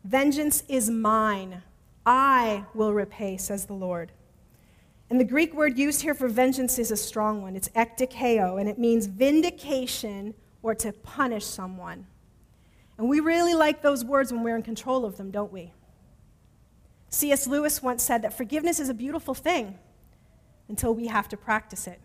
Vengeance 0.04 0.64
is 0.68 0.88
mine. 0.88 1.62
I 2.06 2.64
will 2.74 2.94
repay, 2.94 3.36
says 3.36 3.66
the 3.66 3.74
Lord. 3.74 4.12
And 5.10 5.20
the 5.20 5.24
Greek 5.24 5.52
word 5.54 5.76
used 5.76 6.02
here 6.02 6.14
for 6.14 6.28
vengeance 6.28 6.78
is 6.78 6.90
a 6.90 6.96
strong 6.96 7.42
one. 7.42 7.56
It's 7.56 7.68
ekdikeo, 7.70 8.58
and 8.58 8.68
it 8.68 8.78
means 8.78 9.06
vindication 9.06 10.34
or 10.62 10.74
to 10.76 10.92
punish 10.92 11.44
someone. 11.44 12.06
And 13.00 13.08
we 13.08 13.20
really 13.20 13.54
like 13.54 13.80
those 13.80 14.04
words 14.04 14.30
when 14.30 14.42
we're 14.42 14.56
in 14.56 14.62
control 14.62 15.06
of 15.06 15.16
them, 15.16 15.30
don't 15.30 15.50
we? 15.50 15.72
C.S. 17.08 17.46
Lewis 17.46 17.82
once 17.82 18.02
said 18.02 18.20
that 18.20 18.34
forgiveness 18.34 18.78
is 18.78 18.90
a 18.90 18.94
beautiful 18.94 19.32
thing 19.32 19.78
until 20.68 20.94
we 20.94 21.06
have 21.06 21.26
to 21.30 21.36
practice 21.38 21.86
it. 21.86 21.98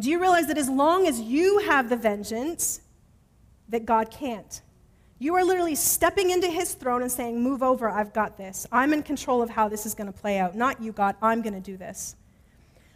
Do 0.00 0.08
you 0.08 0.18
realize 0.18 0.46
that 0.46 0.56
as 0.56 0.70
long 0.70 1.06
as 1.06 1.20
you 1.20 1.58
have 1.58 1.90
the 1.90 1.98
vengeance, 1.98 2.80
that 3.68 3.84
God 3.84 4.10
can't? 4.10 4.62
You 5.18 5.34
are 5.34 5.44
literally 5.44 5.74
stepping 5.74 6.30
into 6.30 6.48
his 6.48 6.72
throne 6.72 7.02
and 7.02 7.12
saying, 7.12 7.42
Move 7.42 7.62
over, 7.62 7.90
I've 7.90 8.14
got 8.14 8.38
this. 8.38 8.66
I'm 8.72 8.94
in 8.94 9.02
control 9.02 9.42
of 9.42 9.50
how 9.50 9.68
this 9.68 9.84
is 9.84 9.94
going 9.94 10.10
to 10.10 10.18
play 10.18 10.38
out. 10.38 10.56
Not 10.56 10.80
you, 10.80 10.92
God, 10.92 11.14
I'm 11.20 11.42
going 11.42 11.52
to 11.52 11.60
do 11.60 11.76
this. 11.76 12.16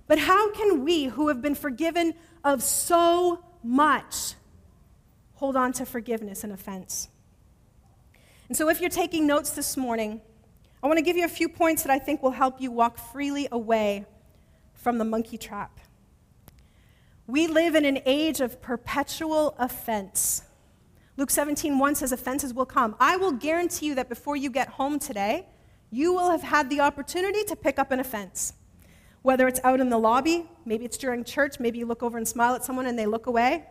But 0.06 0.20
how 0.20 0.52
can 0.52 0.86
we, 0.86 1.04
who 1.04 1.28
have 1.28 1.42
been 1.42 1.54
forgiven 1.54 2.14
of 2.44 2.62
so 2.62 3.44
much, 3.62 4.36
hold 5.38 5.56
on 5.56 5.72
to 5.72 5.86
forgiveness 5.86 6.44
and 6.44 6.52
offense? 6.52 7.08
And 8.48 8.56
so, 8.56 8.68
if 8.68 8.80
you're 8.80 8.90
taking 8.90 9.26
notes 9.26 9.50
this 9.50 9.76
morning, 9.76 10.20
I 10.82 10.86
want 10.86 10.98
to 10.98 11.02
give 11.02 11.16
you 11.16 11.24
a 11.24 11.28
few 11.28 11.48
points 11.48 11.82
that 11.82 11.90
I 11.90 11.98
think 11.98 12.22
will 12.22 12.30
help 12.30 12.60
you 12.60 12.70
walk 12.70 12.98
freely 12.98 13.48
away 13.50 14.06
from 14.74 14.98
the 14.98 15.04
monkey 15.04 15.38
trap. 15.38 15.80
We 17.26 17.46
live 17.46 17.74
in 17.74 17.84
an 17.84 18.00
age 18.06 18.40
of 18.40 18.60
perpetual 18.62 19.54
offense. 19.58 20.42
Luke 21.16 21.30
17, 21.30 21.78
1 21.78 21.94
says, 21.96 22.12
Offenses 22.12 22.54
will 22.54 22.64
come. 22.64 22.96
I 22.98 23.16
will 23.16 23.32
guarantee 23.32 23.86
you 23.86 23.94
that 23.96 24.08
before 24.08 24.36
you 24.36 24.50
get 24.50 24.68
home 24.68 24.98
today, 24.98 25.46
you 25.90 26.12
will 26.12 26.30
have 26.30 26.42
had 26.42 26.70
the 26.70 26.80
opportunity 26.80 27.44
to 27.44 27.56
pick 27.56 27.78
up 27.78 27.90
an 27.90 28.00
offense. 28.00 28.54
Whether 29.22 29.48
it's 29.48 29.60
out 29.64 29.80
in 29.80 29.90
the 29.90 29.98
lobby, 29.98 30.48
maybe 30.64 30.84
it's 30.84 30.96
during 30.96 31.24
church, 31.24 31.58
maybe 31.58 31.78
you 31.78 31.86
look 31.86 32.02
over 32.02 32.18
and 32.18 32.26
smile 32.26 32.54
at 32.54 32.64
someone 32.64 32.86
and 32.86 32.98
they 32.98 33.06
look 33.06 33.26
away. 33.26 33.64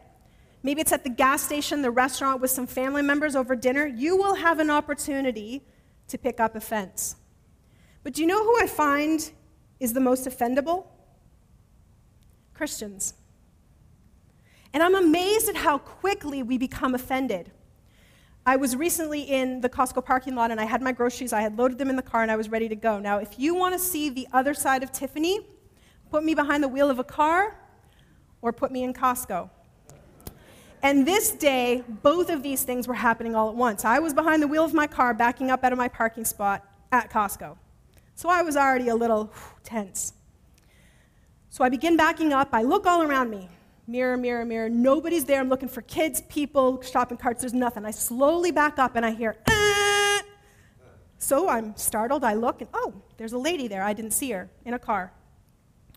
Maybe 0.67 0.81
it's 0.81 0.91
at 0.91 1.05
the 1.05 1.09
gas 1.09 1.43
station, 1.43 1.81
the 1.81 1.91
restaurant 1.91 2.41
with 2.41 2.51
some 2.51 2.67
family 2.67 3.01
members 3.01 3.38
over 3.38 3.55
dinner. 3.55 3.86
You 3.88 4.17
will 4.17 4.36
have 4.36 4.59
an 4.59 4.69
opportunity 4.69 5.63
to 6.09 6.17
pick 6.17 6.41
up 6.41 6.57
offense. 6.57 7.15
But 8.03 8.12
do 8.12 8.21
you 8.21 8.27
know 8.27 8.43
who 8.43 8.62
I 8.62 8.67
find 8.67 9.31
is 9.79 9.93
the 9.93 10.01
most 10.01 10.27
offendable? 10.27 10.88
Christians. 12.53 13.13
And 14.74 14.83
I'm 14.83 14.93
amazed 14.95 15.47
at 15.47 15.55
how 15.55 15.77
quickly 15.77 16.43
we 16.43 16.57
become 16.57 16.93
offended. 16.93 17.50
I 18.45 18.57
was 18.57 18.75
recently 18.75 19.21
in 19.21 19.62
the 19.62 19.69
Costco 19.69 20.03
parking 20.03 20.36
lot 20.36 20.51
and 20.51 20.59
I 20.59 20.65
had 20.65 20.81
my 20.81 20.91
groceries, 20.91 21.31
I 21.31 21.39
had 21.39 21.57
loaded 21.57 21.77
them 21.77 21.89
in 21.89 21.95
the 21.95 22.01
car, 22.01 22.24
and 22.24 22.31
I 22.31 22.36
was 22.36 22.50
ready 22.50 22.67
to 22.67 22.75
go. 22.75 23.00
Now, 23.00 23.19
if 23.19 23.39
you 23.39 23.55
want 23.55 23.74
to 23.74 23.79
see 23.79 24.09
the 24.09 24.27
other 24.33 24.53
side 24.53 24.83
of 24.83 24.91
Tiffany, 24.91 25.47
put 26.12 26.25
me 26.25 26.36
behind 26.36 26.62
the 26.62 26.67
wheel 26.67 26.89
of 26.89 27.00
a 27.00 27.05
car 27.05 27.57
or 28.41 28.51
put 28.51 28.69
me 28.69 28.83
in 28.83 28.93
Costco. 28.93 29.50
And 30.84 31.07
this 31.07 31.31
day, 31.31 31.84
both 31.88 32.29
of 32.29 32.43
these 32.43 32.63
things 32.63 32.88
were 32.88 32.93
happening 32.93 33.36
all 33.36 33.50
at 33.50 33.55
once. 33.55 33.84
I 33.84 34.00
was 34.00 34.13
behind 34.13 34.43
the 34.43 34.48
wheel 34.48 34.63
of 34.63 34.74
my 34.74 34.88
car, 34.88 35.13
backing 35.13 35.50
up 35.50 35.63
out 35.63 35.72
of 35.72 35.77
my 35.77 35.88
parking 35.88 36.25
spot 36.25 36.65
at 36.91 37.10
Costco. 37.10 37.57
So 38.15 38.29
I 38.29 38.41
was 38.41 38.55
already 38.55 38.89
a 38.89 38.96
little 38.96 39.31
tense. 39.63 40.13
So 41.50 41.63
I 41.63 41.69
begin 41.69 41.98
backing 41.98 42.34
up. 42.34 42.50
I 42.53 42.62
look 42.62 42.86
all 42.86 43.01
around 43.01 43.29
me 43.29 43.50
mirror, 43.88 44.17
mirror, 44.17 44.46
mirror. 44.46 44.69
Nobody's 44.69 45.25
there. 45.25 45.39
I'm 45.39 45.50
looking 45.50 45.69
for 45.69 45.81
kids, 45.81 46.22
people, 46.22 46.81
shopping 46.81 47.17
carts. 47.17 47.41
There's 47.41 47.53
nothing. 47.53 47.86
I 47.86 47.91
slowly 47.91 48.51
back 48.51 48.77
up 48.77 48.96
and 48.96 49.05
I 49.05 49.12
hear, 49.12 49.38
ah! 49.50 50.22
So 51.17 51.50
I'm 51.50 51.75
startled. 51.77 52.24
I 52.24 52.34
look 52.34 52.62
and, 52.62 52.69
oh, 52.74 52.93
there's 53.17 53.34
a 53.34 53.38
lady 53.38 53.67
there. 53.67 53.81
I 53.81 53.93
didn't 53.93 54.12
see 54.12 54.31
her 54.31 54.50
in 54.65 54.74
a 54.74 54.79
car. 54.79 55.12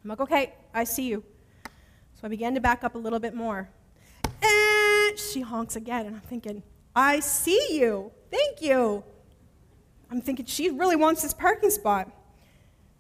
I'm 0.03 0.09
like, 0.09 0.21
okay, 0.21 0.55
I 0.73 0.85
see 0.85 1.09
you. 1.09 1.25
So 2.15 2.23
I 2.25 2.29
began 2.29 2.55
to 2.55 2.61
back 2.61 2.85
up 2.85 2.95
a 2.95 2.99
little 2.99 3.19
bit 3.19 3.35
more. 3.35 3.69
She 5.19 5.41
honks 5.41 5.77
again. 5.77 6.07
And 6.07 6.17
I'm 6.17 6.23
thinking, 6.23 6.63
I 6.95 7.21
see 7.21 7.79
you. 7.79 8.13
Thank 8.31 8.63
you. 8.63 9.03
I'm 10.11 10.21
thinking, 10.21 10.47
she 10.47 10.71
really 10.71 10.97
wants 10.97 11.23
this 11.23 11.33
parking 11.33 11.71
spot. 11.71 12.11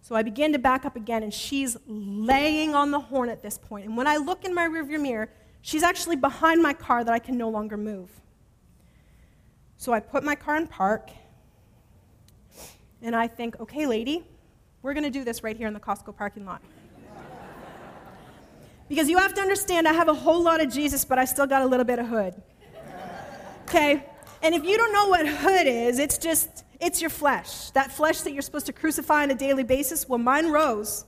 So 0.02 0.14
I 0.14 0.22
begin 0.22 0.52
to 0.52 0.58
back 0.58 0.84
up 0.84 0.96
again, 0.96 1.22
and 1.22 1.32
she's 1.32 1.76
laying 1.86 2.74
on 2.74 2.90
the 2.90 3.00
horn 3.00 3.28
at 3.28 3.42
this 3.42 3.58
point. 3.58 3.84
And 3.84 3.96
when 3.96 4.06
I 4.06 4.16
look 4.16 4.44
in 4.44 4.54
my 4.54 4.66
rearview 4.66 5.00
mirror, 5.00 5.28
she's 5.60 5.82
actually 5.82 6.16
behind 6.16 6.62
my 6.62 6.72
car 6.72 7.04
that 7.04 7.12
I 7.12 7.18
can 7.18 7.36
no 7.36 7.50
longer 7.50 7.76
move. 7.76 8.08
So 9.76 9.92
I 9.92 10.00
put 10.00 10.24
my 10.24 10.34
car 10.34 10.56
in 10.56 10.66
park, 10.66 11.10
and 13.02 13.14
I 13.14 13.26
think, 13.26 13.60
okay, 13.60 13.86
lady, 13.86 14.24
we're 14.82 14.94
going 14.94 15.04
to 15.04 15.10
do 15.10 15.24
this 15.24 15.42
right 15.42 15.56
here 15.56 15.66
in 15.66 15.74
the 15.74 15.80
Costco 15.80 16.16
parking 16.16 16.46
lot. 16.46 16.62
Because 18.90 19.08
you 19.08 19.18
have 19.18 19.34
to 19.34 19.40
understand, 19.40 19.86
I 19.86 19.92
have 19.92 20.08
a 20.08 20.14
whole 20.14 20.42
lot 20.42 20.60
of 20.60 20.68
Jesus, 20.68 21.04
but 21.04 21.16
I 21.16 21.24
still 21.24 21.46
got 21.46 21.62
a 21.62 21.66
little 21.66 21.84
bit 21.84 22.00
of 22.00 22.08
hood. 22.08 22.34
Okay? 23.62 24.04
And 24.42 24.52
if 24.52 24.64
you 24.64 24.76
don't 24.76 24.92
know 24.92 25.06
what 25.06 25.28
hood 25.28 25.68
is, 25.68 26.00
it's 26.00 26.18
just 26.18 26.64
it's 26.80 27.00
your 27.00 27.10
flesh, 27.10 27.70
that 27.70 27.92
flesh 27.92 28.22
that 28.22 28.32
you're 28.32 28.42
supposed 28.42 28.66
to 28.66 28.72
crucify 28.72 29.22
on 29.22 29.30
a 29.30 29.34
daily 29.36 29.62
basis. 29.62 30.08
Well, 30.08 30.18
mine 30.18 30.50
rose, 30.50 31.04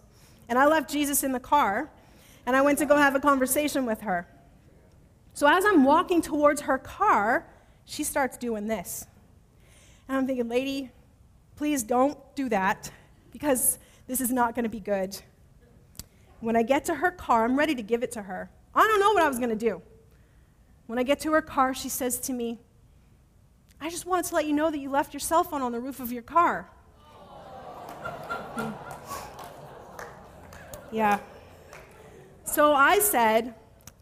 and 0.49 0.61
I 0.61 0.67
left 0.67 0.91
Jesus 0.91 1.25
in 1.25 1.33
the 1.33 1.41
car, 1.41 1.91
and 2.47 2.55
I 2.55 2.63
went 2.63 2.79
to 2.79 2.87
go 2.87 2.97
have 2.97 3.17
a 3.17 3.21
conversation 3.21 3.85
with 3.85 4.03
her. 4.03 4.29
So 5.35 5.49
as 5.49 5.65
I'm 5.65 5.83
walking 5.83 6.23
towards 6.23 6.61
her 6.61 6.79
car, 6.79 7.49
she 7.85 8.05
starts 8.05 8.37
doing 8.37 8.69
this. 8.69 9.09
And 10.07 10.17
I'm 10.17 10.27
thinking, 10.29 10.49
lady, 10.49 10.91
please 11.57 11.83
don't 11.83 12.17
do 12.37 12.49
that 12.51 12.93
because 13.33 13.79
this 14.07 14.21
is 14.21 14.31
not 14.31 14.55
going 14.55 14.65
to 14.65 14.69
be 14.69 14.79
good. 14.79 15.21
When 16.43 16.57
I 16.57 16.65
get 16.65 16.85
to 16.87 16.95
her 16.97 17.13
car, 17.13 17.45
I'm 17.45 17.57
ready 17.57 17.77
to 17.77 17.83
give 17.83 18.03
it 18.03 18.11
to 18.13 18.23
her. 18.23 18.51
I 18.75 18.81
don't 18.81 18.99
know 18.99 19.13
what 19.13 19.23
I 19.23 19.29
was 19.29 19.39
going 19.39 19.51
to 19.51 19.57
do. 19.57 19.81
When 20.89 20.99
I 20.99 21.05
get 21.05 21.21
to 21.21 21.31
her 21.31 21.41
car, 21.41 21.73
she 21.73 21.89
says 21.89 22.19
to 22.19 22.33
me, 22.33 22.59
I 23.81 23.89
just 23.89 24.07
wanted 24.07 24.25
to 24.25 24.35
let 24.35 24.47
you 24.47 24.53
know 24.53 24.69
that 24.69 24.79
you 24.79 24.91
left 24.91 25.15
your 25.15 25.21
cell 25.21 25.45
phone 25.45 25.63
on 25.63 25.71
the 25.71 25.79
roof 25.79 26.01
of 26.01 26.11
your 26.11 26.25
car. 26.25 26.69
yeah. 30.91 31.21
So 32.45 32.75
I 32.75 32.99
said, 32.99 33.55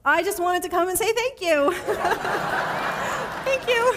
I 0.02 0.22
just 0.22 0.40
wanted 0.40 0.62
to 0.62 0.70
come 0.70 0.88
and 0.88 0.96
say 0.96 1.12
thank 1.12 1.42
you. 1.42 1.72
thank 3.44 3.68
you. 3.68 3.94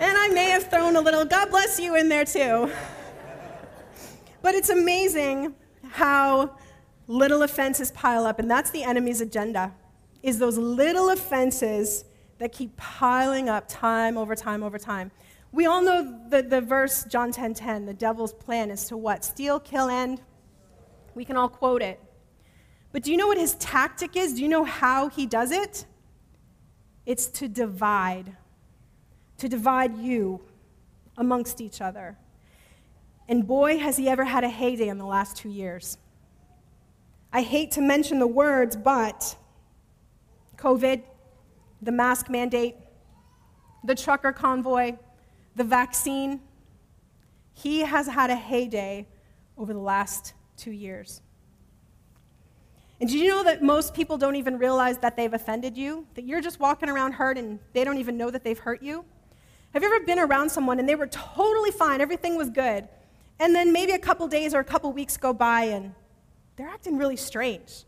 And 0.00 0.16
I 0.16 0.28
may 0.32 0.48
have 0.48 0.70
thrown 0.70 0.96
a 0.96 1.02
little 1.02 1.26
God 1.26 1.50
bless 1.50 1.78
you 1.78 1.96
in 1.96 2.08
there 2.08 2.24
too. 2.24 2.72
But 4.40 4.54
it's 4.54 4.70
amazing 4.70 5.54
how 5.90 6.56
little 7.06 7.42
offenses 7.42 7.90
pile 7.92 8.26
up, 8.26 8.38
and 8.38 8.50
that's 8.50 8.70
the 8.70 8.82
enemy's 8.82 9.20
agenda, 9.20 9.72
is 10.22 10.38
those 10.38 10.58
little 10.58 11.10
offenses 11.10 12.04
that 12.38 12.52
keep 12.52 12.76
piling 12.76 13.48
up 13.48 13.66
time 13.68 14.18
over 14.18 14.34
time 14.34 14.62
over 14.62 14.78
time. 14.78 15.10
We 15.52 15.66
all 15.66 15.82
know 15.82 16.20
the, 16.28 16.42
the 16.42 16.60
verse, 16.60 17.04
John 17.04 17.32
10 17.32 17.54
10, 17.54 17.86
the 17.86 17.94
devil's 17.94 18.32
plan 18.32 18.70
is 18.70 18.84
to 18.88 18.96
what? 18.96 19.24
Steal, 19.24 19.58
kill, 19.60 19.88
end. 19.88 20.20
We 21.14 21.24
can 21.24 21.36
all 21.36 21.48
quote 21.48 21.80
it. 21.80 22.00
But 22.92 23.02
do 23.02 23.10
you 23.10 23.16
know 23.16 23.26
what 23.26 23.38
his 23.38 23.54
tactic 23.54 24.16
is? 24.16 24.34
Do 24.34 24.42
you 24.42 24.48
know 24.48 24.64
how 24.64 25.08
he 25.08 25.26
does 25.26 25.50
it? 25.50 25.86
It's 27.06 27.26
to 27.28 27.48
divide, 27.48 28.36
to 29.38 29.48
divide 29.48 29.96
you 29.96 30.40
amongst 31.16 31.60
each 31.60 31.80
other. 31.80 32.18
And 33.28 33.46
boy, 33.46 33.78
has 33.78 33.96
he 33.96 34.08
ever 34.08 34.24
had 34.24 34.44
a 34.44 34.48
heyday 34.48 34.88
in 34.88 34.98
the 34.98 35.06
last 35.06 35.36
two 35.36 35.48
years. 35.48 35.98
I 37.32 37.42
hate 37.42 37.72
to 37.72 37.80
mention 37.80 38.18
the 38.18 38.26
words, 38.26 38.76
but 38.76 39.36
COVID, 40.56 41.02
the 41.82 41.92
mask 41.92 42.30
mandate, 42.30 42.76
the 43.84 43.94
trucker 43.94 44.32
convoy, 44.32 44.96
the 45.56 45.64
vaccine, 45.64 46.40
he 47.52 47.80
has 47.80 48.06
had 48.06 48.30
a 48.30 48.36
heyday 48.36 49.06
over 49.58 49.72
the 49.72 49.80
last 49.80 50.34
two 50.56 50.70
years. 50.70 51.20
And 53.00 53.10
did 53.10 53.18
you 53.18 53.28
know 53.28 53.44
that 53.44 53.62
most 53.62 53.92
people 53.92 54.16
don't 54.16 54.36
even 54.36 54.56
realize 54.56 54.98
that 54.98 55.16
they've 55.16 55.32
offended 55.32 55.76
you? 55.76 56.06
That 56.14 56.24
you're 56.24 56.40
just 56.40 56.60
walking 56.60 56.88
around 56.88 57.12
hurt 57.12 57.36
and 57.36 57.58
they 57.74 57.84
don't 57.84 57.98
even 57.98 58.16
know 58.16 58.30
that 58.30 58.42
they've 58.42 58.58
hurt 58.58 58.82
you? 58.82 59.04
Have 59.74 59.82
you 59.82 59.94
ever 59.94 60.04
been 60.06 60.18
around 60.18 60.48
someone 60.48 60.78
and 60.78 60.88
they 60.88 60.94
were 60.94 61.08
totally 61.08 61.70
fine, 61.70 62.00
everything 62.00 62.36
was 62.36 62.48
good, 62.48 62.88
and 63.38 63.54
then 63.54 63.72
maybe 63.72 63.92
a 63.92 63.98
couple 63.98 64.26
days 64.28 64.54
or 64.54 64.60
a 64.60 64.64
couple 64.64 64.92
weeks 64.92 65.16
go 65.16 65.32
by 65.32 65.64
and 65.64 65.94
they're 66.56 66.68
acting 66.68 66.96
really 66.96 67.16
strange? 67.16 67.84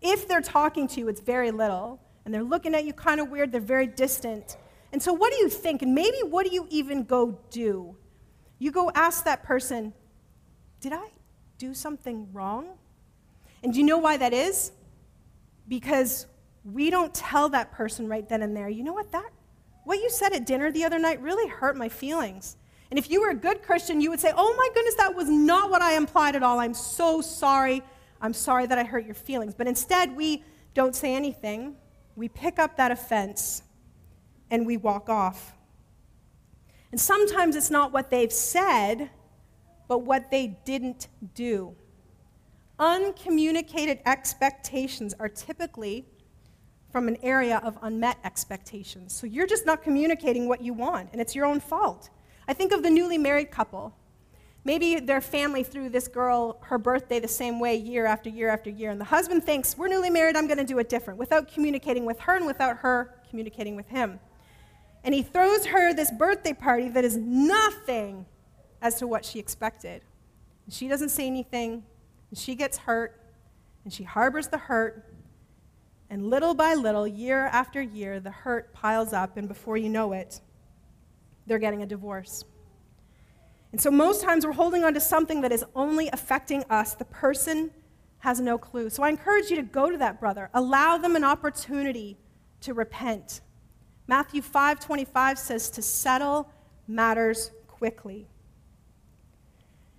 If 0.00 0.28
they're 0.28 0.40
talking 0.40 0.86
to 0.88 1.00
you, 1.00 1.08
it's 1.08 1.20
very 1.20 1.50
little, 1.50 2.00
and 2.24 2.32
they're 2.32 2.42
looking 2.42 2.74
at 2.74 2.84
you 2.84 2.92
kind 2.92 3.20
of 3.20 3.30
weird, 3.30 3.52
they're 3.52 3.60
very 3.60 3.86
distant. 3.86 4.56
And 4.92 5.02
so, 5.02 5.12
what 5.12 5.32
do 5.32 5.38
you 5.38 5.48
think? 5.48 5.82
And 5.82 5.94
maybe 5.94 6.18
what 6.18 6.46
do 6.46 6.54
you 6.54 6.66
even 6.70 7.04
go 7.04 7.38
do? 7.50 7.96
You 8.58 8.70
go 8.70 8.90
ask 8.94 9.24
that 9.24 9.42
person, 9.42 9.92
Did 10.80 10.92
I 10.92 11.08
do 11.58 11.74
something 11.74 12.28
wrong? 12.32 12.78
And 13.62 13.72
do 13.72 13.78
you 13.78 13.84
know 13.84 13.98
why 13.98 14.16
that 14.16 14.32
is? 14.32 14.72
Because 15.68 16.26
we 16.64 16.90
don't 16.90 17.14
tell 17.14 17.48
that 17.50 17.72
person 17.72 18.08
right 18.08 18.28
then 18.28 18.42
and 18.42 18.56
there, 18.56 18.68
you 18.68 18.84
know 18.84 18.92
what, 18.92 19.12
that, 19.12 19.30
what 19.84 19.98
you 19.98 20.10
said 20.10 20.32
at 20.32 20.46
dinner 20.46 20.70
the 20.70 20.84
other 20.84 20.98
night 20.98 21.20
really 21.22 21.48
hurt 21.48 21.76
my 21.76 21.88
feelings. 21.88 22.56
And 22.90 22.98
if 22.98 23.10
you 23.10 23.20
were 23.20 23.30
a 23.30 23.34
good 23.34 23.62
Christian, 23.62 24.00
you 24.00 24.10
would 24.10 24.20
say, 24.20 24.32
oh 24.36 24.54
my 24.56 24.68
goodness, 24.74 24.94
that 24.94 25.14
was 25.14 25.28
not 25.28 25.70
what 25.70 25.82
I 25.82 25.96
implied 25.96 26.36
at 26.36 26.42
all. 26.42 26.60
I'm 26.60 26.74
so 26.74 27.20
sorry. 27.20 27.82
I'm 28.20 28.32
sorry 28.32 28.66
that 28.66 28.78
I 28.78 28.84
hurt 28.84 29.04
your 29.04 29.14
feelings. 29.14 29.54
But 29.54 29.66
instead, 29.66 30.16
we 30.16 30.44
don't 30.74 30.94
say 30.94 31.14
anything. 31.14 31.76
We 32.14 32.28
pick 32.28 32.58
up 32.58 32.76
that 32.76 32.90
offense 32.90 33.62
and 34.50 34.64
we 34.66 34.76
walk 34.76 35.08
off. 35.08 35.54
And 36.92 37.00
sometimes 37.00 37.56
it's 37.56 37.70
not 37.70 37.92
what 37.92 38.10
they've 38.10 38.32
said, 38.32 39.10
but 39.88 39.98
what 39.98 40.30
they 40.30 40.58
didn't 40.64 41.08
do. 41.34 41.74
Uncommunicated 42.78 44.00
expectations 44.06 45.14
are 45.18 45.28
typically 45.28 46.06
from 46.90 47.08
an 47.08 47.16
area 47.22 47.60
of 47.64 47.78
unmet 47.82 48.18
expectations. 48.24 49.14
So 49.14 49.26
you're 49.26 49.46
just 49.46 49.66
not 49.66 49.82
communicating 49.82 50.48
what 50.48 50.62
you 50.62 50.72
want, 50.72 51.10
and 51.12 51.20
it's 51.20 51.34
your 51.34 51.46
own 51.46 51.60
fault. 51.60 52.10
I 52.48 52.52
think 52.52 52.72
of 52.72 52.82
the 52.82 52.90
newly 52.90 53.18
married 53.18 53.50
couple. 53.50 53.94
Maybe 54.64 54.98
their 54.98 55.20
family 55.20 55.62
threw 55.62 55.88
this 55.88 56.08
girl 56.08 56.58
her 56.62 56.78
birthday 56.78 57.20
the 57.20 57.28
same 57.28 57.60
way 57.60 57.76
year 57.76 58.04
after 58.06 58.28
year 58.28 58.48
after 58.48 58.70
year, 58.70 58.90
and 58.90 59.00
the 59.00 59.04
husband 59.04 59.44
thinks, 59.44 59.78
We're 59.78 59.88
newly 59.88 60.10
married, 60.10 60.36
I'm 60.36 60.46
going 60.46 60.58
to 60.58 60.64
do 60.64 60.78
it 60.78 60.88
different, 60.88 61.18
without 61.18 61.52
communicating 61.52 62.04
with 62.04 62.18
her 62.20 62.34
and 62.34 62.46
without 62.46 62.78
her 62.78 63.14
communicating 63.30 63.76
with 63.76 63.88
him. 63.88 64.18
And 65.04 65.14
he 65.14 65.22
throws 65.22 65.66
her 65.66 65.94
this 65.94 66.10
birthday 66.10 66.52
party 66.52 66.88
that 66.88 67.04
is 67.04 67.16
nothing 67.16 68.26
as 68.82 68.96
to 68.96 69.06
what 69.06 69.24
she 69.24 69.38
expected. 69.38 70.02
She 70.68 70.88
doesn't 70.88 71.10
say 71.10 71.26
anything, 71.28 71.84
and 72.30 72.38
she 72.38 72.56
gets 72.56 72.78
hurt, 72.78 73.20
and 73.84 73.92
she 73.92 74.02
harbors 74.02 74.48
the 74.48 74.58
hurt. 74.58 75.04
And 76.10 76.28
little 76.28 76.54
by 76.54 76.74
little, 76.74 77.06
year 77.06 77.46
after 77.46 77.80
year, 77.80 78.18
the 78.18 78.32
hurt 78.32 78.72
piles 78.72 79.12
up, 79.12 79.36
and 79.36 79.46
before 79.46 79.76
you 79.76 79.88
know 79.88 80.12
it, 80.12 80.40
they're 81.46 81.58
getting 81.58 81.82
a 81.82 81.86
divorce. 81.86 82.44
And 83.72 83.80
so, 83.80 83.90
most 83.90 84.22
times, 84.22 84.46
we're 84.46 84.52
holding 84.52 84.84
on 84.84 84.94
to 84.94 85.00
something 85.00 85.40
that 85.42 85.52
is 85.52 85.64
only 85.74 86.08
affecting 86.12 86.64
us. 86.70 86.94
The 86.94 87.04
person 87.04 87.70
has 88.18 88.40
no 88.40 88.56
clue. 88.58 88.90
So, 88.90 89.02
I 89.02 89.08
encourage 89.08 89.50
you 89.50 89.56
to 89.56 89.62
go 89.62 89.90
to 89.90 89.98
that 89.98 90.20
brother, 90.20 90.50
allow 90.54 90.96
them 90.96 91.16
an 91.16 91.24
opportunity 91.24 92.16
to 92.62 92.74
repent. 92.74 93.40
Matthew 94.06 94.40
5:25 94.40 95.38
says 95.38 95.68
to 95.70 95.82
settle 95.82 96.50
matters 96.86 97.50
quickly. 97.66 98.28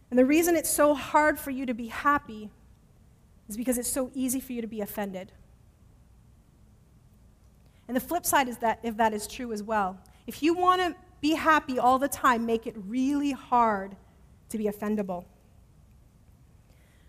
And 0.09 0.17
the 0.17 0.25
reason 0.25 0.55
it's 0.55 0.69
so 0.69 0.93
hard 0.93 1.37
for 1.37 1.51
you 1.51 1.65
to 1.65 1.73
be 1.73 1.87
happy 1.87 2.49
is 3.49 3.57
because 3.57 3.77
it's 3.77 3.91
so 3.91 4.09
easy 4.13 4.39
for 4.39 4.53
you 4.53 4.61
to 4.61 4.67
be 4.67 4.81
offended. 4.81 5.33
And 7.87 7.95
the 7.95 8.01
flip 8.01 8.25
side 8.25 8.47
is 8.47 8.57
that 8.57 8.79
if 8.83 8.97
that 8.97 9.13
is 9.13 9.27
true 9.27 9.51
as 9.53 9.63
well. 9.63 9.97
If 10.25 10.43
you 10.43 10.53
want 10.53 10.81
to 10.81 10.95
be 11.21 11.33
happy 11.33 11.79
all 11.79 11.99
the 11.99 12.07
time, 12.07 12.45
make 12.45 12.67
it 12.67 12.75
really 12.87 13.31
hard 13.31 13.95
to 14.49 14.57
be 14.57 14.65
offendable. 14.65 15.25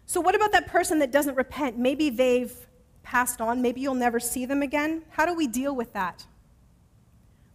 So, 0.07 0.21
what 0.21 0.35
about 0.35 0.53
that 0.53 0.66
person 0.66 1.01
that 1.01 1.12
doesn't 1.12 1.35
repent? 1.35 1.79
Maybe 1.79 2.09
they've 2.09 2.55
passed 3.03 3.40
on, 3.40 3.62
maybe 3.62 3.81
you'll 3.81 3.94
never 3.94 4.21
see 4.21 4.47
them 4.47 4.62
again. 4.62 5.03
How 5.11 5.27
do 5.27 5.35
we 5.35 5.47
deal 5.47 5.75
with 5.75 5.92
that? 5.92 6.27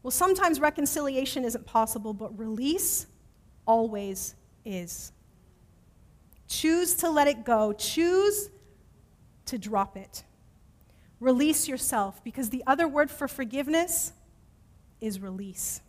Well, 0.04 0.12
sometimes 0.12 0.60
reconciliation 0.60 1.46
isn't 1.46 1.66
possible, 1.66 2.14
but 2.14 2.38
release 2.38 3.08
always 3.66 4.36
is. 4.66 5.12
Choose 6.48 6.94
to 6.96 7.10
let 7.10 7.28
it 7.28 7.46
go. 7.46 7.74
Choose 7.74 8.50
to 9.46 9.58
drop 9.58 9.98
it. 9.98 10.24
Release 11.20 11.68
yourself 11.68 12.24
because 12.24 12.50
the 12.50 12.64
other 12.68 12.88
word 12.88 13.10
for 13.10 13.28
forgiveness 13.28 14.12
is 15.00 15.20
release. 15.20 15.82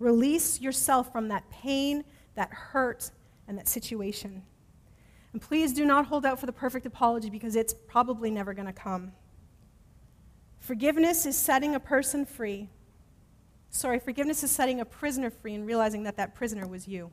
Release 0.00 0.60
yourself 0.60 1.12
from 1.12 1.28
that 1.28 1.48
pain, 1.50 2.04
that 2.34 2.52
hurt, 2.52 3.10
and 3.46 3.56
that 3.58 3.68
situation. 3.68 4.42
And 5.32 5.40
please 5.40 5.72
do 5.72 5.84
not 5.84 6.06
hold 6.06 6.26
out 6.26 6.40
for 6.40 6.46
the 6.46 6.52
perfect 6.52 6.86
apology 6.86 7.30
because 7.30 7.54
it's 7.54 7.74
probably 7.74 8.30
never 8.30 8.52
going 8.54 8.66
to 8.66 8.72
come. 8.72 9.12
Forgiveness 10.58 11.26
is 11.26 11.36
setting 11.36 11.74
a 11.74 11.80
person 11.80 12.24
free. 12.24 12.68
Sorry, 13.68 13.98
forgiveness 13.98 14.42
is 14.42 14.50
setting 14.50 14.80
a 14.80 14.84
prisoner 14.84 15.30
free 15.30 15.54
and 15.54 15.66
realizing 15.66 16.02
that 16.04 16.16
that 16.16 16.34
prisoner 16.34 16.66
was 16.66 16.88
you. 16.88 17.10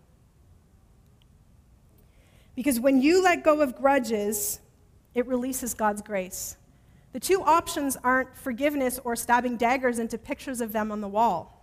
Because 2.56 2.80
when 2.80 3.02
you 3.02 3.23
let 3.23 3.43
go 3.43 3.62
of 3.62 3.76
grudges, 3.76 4.60
it 5.13 5.28
releases 5.28 5.73
God's 5.73 6.02
grace. 6.02 6.56
The 7.13 7.19
two 7.19 7.41
options 7.43 7.97
aren't 8.04 8.36
forgiveness 8.36 9.00
or 9.04 9.15
stabbing 9.15 9.58
daggers 9.58 10.00
into 10.00 10.17
pictures 10.17 10.62
of 10.62 10.71
them 10.71 10.91
on 10.91 11.02
the 11.02 11.08
wall. 11.08 11.57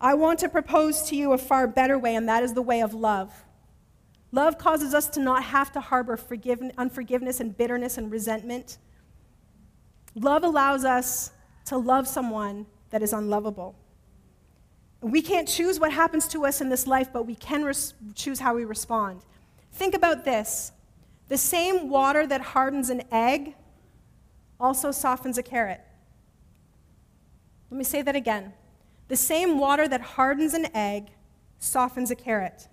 I 0.00 0.14
want 0.14 0.38
to 0.40 0.48
propose 0.48 1.02
to 1.08 1.16
you 1.16 1.32
a 1.32 1.38
far 1.38 1.66
better 1.66 1.98
way, 1.98 2.14
and 2.14 2.28
that 2.28 2.42
is 2.42 2.54
the 2.54 2.62
way 2.62 2.82
of 2.82 2.94
love. 2.94 3.44
Love 4.32 4.58
causes 4.58 4.92
us 4.94 5.08
to 5.08 5.20
not 5.20 5.44
have 5.44 5.72
to 5.72 5.80
harbor 5.80 6.18
unforgiveness 6.76 7.40
and 7.40 7.56
bitterness 7.56 7.96
and 7.96 8.10
resentment. 8.10 8.78
Love 10.14 10.44
allows 10.44 10.84
us 10.84 11.30
to 11.66 11.76
love 11.76 12.06
someone 12.06 12.66
that 12.90 13.02
is 13.02 13.12
unlovable. 13.12 13.74
We 15.00 15.22
can't 15.22 15.46
choose 15.46 15.78
what 15.78 15.92
happens 15.92 16.26
to 16.28 16.44
us 16.44 16.60
in 16.60 16.68
this 16.68 16.86
life, 16.86 17.10
but 17.12 17.26
we 17.26 17.34
can 17.34 17.64
res- 17.64 17.94
choose 18.14 18.40
how 18.40 18.54
we 18.54 18.64
respond. 18.64 19.22
Think 19.72 19.94
about 19.94 20.24
this 20.24 20.72
the 21.28 21.36
same 21.36 21.88
water 21.88 22.26
that 22.26 22.40
hardens 22.40 22.88
an 22.88 23.02
egg 23.10 23.54
also 24.60 24.92
softens 24.92 25.38
a 25.38 25.42
carrot. 25.42 25.80
Let 27.70 27.78
me 27.78 27.84
say 27.84 28.02
that 28.02 28.14
again. 28.14 28.52
The 29.08 29.16
same 29.16 29.58
water 29.58 29.86
that 29.88 30.00
hardens 30.00 30.54
an 30.54 30.68
egg 30.74 31.08
softens 31.58 32.10
a 32.10 32.14
carrot. 32.14 32.68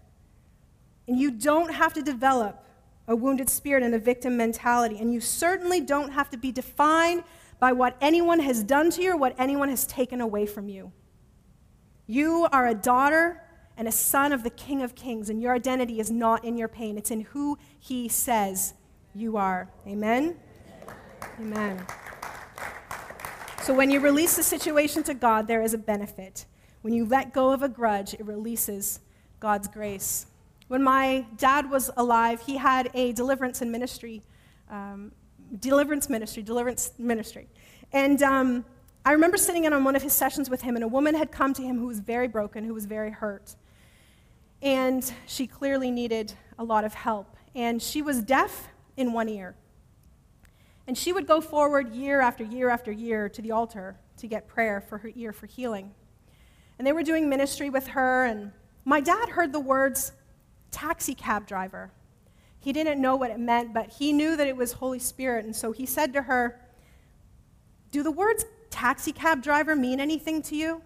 And 1.08 1.20
you 1.20 1.32
don't 1.32 1.74
have 1.74 1.94
to 1.94 2.02
develop 2.02 2.66
a 3.08 3.16
wounded 3.16 3.50
spirit 3.50 3.84
and 3.84 3.94
a 3.94 4.00
victim 4.00 4.38
mentality. 4.38 4.98
And 5.00 5.14
you 5.14 5.20
certainly 5.20 5.82
don't 5.82 6.12
have 6.12 6.30
to 6.32 6.38
be 6.38 6.52
defined 6.52 7.24
by 7.60 7.72
what 7.72 7.96
anyone 8.02 8.40
has 8.40 8.64
done 8.64 8.90
to 8.92 9.02
you 9.02 9.12
or 9.12 9.18
what 9.18 9.36
anyone 9.38 9.70
has 9.70 9.86
taken 9.86 10.22
away 10.22 10.46
from 10.46 10.70
you. 10.70 10.92
You 12.08 12.48
are 12.52 12.68
a 12.68 12.76
daughter 12.76 13.42
and 13.78 13.88
a 13.88 13.92
son 13.92 14.34
of 14.34 14.44
the 14.44 14.50
King 14.50 14.82
of 14.84 14.96
Kings, 14.96 15.30
and 15.30 15.42
your 15.42 15.54
identity 15.54 16.00
is 16.00 16.12
not 16.12 16.46
in 16.46 16.58
your 16.58 16.68
pain, 16.68 16.98
it's 16.98 17.10
in 17.10 17.22
who 17.22 17.58
He 17.80 18.08
says 18.08 18.74
you 19.16 19.38
are. 19.38 19.70
Amen? 19.88 20.38
Amen. 21.40 21.84
So 23.64 23.74
when 23.74 23.90
you 23.90 24.02
release 24.02 24.36
the 24.36 24.44
situation 24.44 25.04
to 25.04 25.14
God, 25.14 25.48
there 25.48 25.62
is 25.62 25.74
a 25.74 25.78
benefit. 25.78 26.44
When 26.82 26.94
you 26.94 27.06
let 27.06 27.32
go 27.32 27.52
of 27.52 27.64
a 27.64 27.70
grudge, 27.70 28.14
it 28.14 28.26
releases 28.26 29.00
God's 29.40 29.70
grace. 29.70 30.26
When 30.68 30.84
my 30.84 31.26
dad 31.38 31.70
was 31.70 31.90
alive, 31.96 32.42
he 32.42 32.58
had 32.58 32.90
a 32.94 33.14
deliverance 33.14 33.62
and 33.62 33.72
ministry 33.72 34.22
um, 34.70 35.14
deliverance 35.62 36.10
ministry, 36.10 36.44
deliverance 36.44 36.92
ministry. 36.98 37.48
And 37.94 38.22
um, 38.22 38.66
I 39.06 39.14
remember 39.14 39.38
sitting 39.38 39.64
in 39.64 39.72
on 39.72 39.86
one 39.86 39.96
of 39.96 40.02
his 40.02 40.12
sessions 40.12 40.50
with 40.50 40.62
him, 40.62 40.76
and 40.76 40.84
a 40.84 40.88
woman 40.90 41.16
had 41.16 41.32
come 41.32 41.54
to 41.54 41.62
him 41.62 41.80
who 41.80 41.88
was 41.88 42.02
very 42.02 42.28
broken, 42.28 42.66
who 42.66 42.74
was 42.74 42.86
very 42.86 43.12
hurt. 43.12 43.56
And 44.62 45.10
she 45.26 45.48
clearly 45.48 45.90
needed 45.90 46.34
a 46.60 46.66
lot 46.66 46.84
of 46.84 46.94
help. 46.94 47.38
And 47.56 47.82
she 47.82 48.02
was 48.02 48.22
deaf 48.22 48.68
in 48.98 49.14
one 49.14 49.30
ear. 49.30 49.56
And 50.88 50.98
she 50.98 51.14
would 51.14 51.28
go 51.28 51.40
forward 51.40 51.94
year 51.94 52.20
after 52.20 52.44
year 52.44 52.70
after 52.70 52.92
year 52.92 53.30
to 53.30 53.42
the 53.42 53.52
altar 53.52 53.98
to 54.18 54.28
get 54.28 54.48
prayer 54.48 54.82
for 54.82 54.98
her 55.00 55.12
ear 55.16 55.32
for 55.32 55.46
healing. 55.46 55.92
And 56.78 56.86
they 56.86 56.92
were 56.92 57.04
doing 57.04 57.30
ministry 57.30 57.70
with 57.70 57.88
her, 57.88 58.26
and 58.26 58.52
my 58.84 59.00
dad 59.00 59.30
heard 59.30 59.54
the 59.54 59.60
words 59.60 60.12
taxi 60.72 61.16
cab 61.16 61.48
driver. 61.48 61.92
He 62.60 62.74
didn't 62.74 63.02
know 63.02 63.16
what 63.16 63.30
it 63.30 63.40
meant, 63.40 63.74
but 63.74 63.90
he 63.90 64.14
knew 64.14 64.36
that 64.36 64.48
it 64.48 64.58
was 64.58 64.74
Holy 64.74 65.00
Spirit, 65.00 65.46
and 65.46 65.56
so 65.56 65.72
he 65.72 65.86
said 65.86 66.14
to 66.14 66.24
her, 66.24 66.60
Do 67.92 68.04
the 68.04 68.12
words 68.12 68.46
taxi 68.70 69.12
cab 69.12 69.44
driver 69.44 69.76
mean 69.76 70.00
anything 70.00 70.42
to 70.44 70.56
you? 70.56 70.82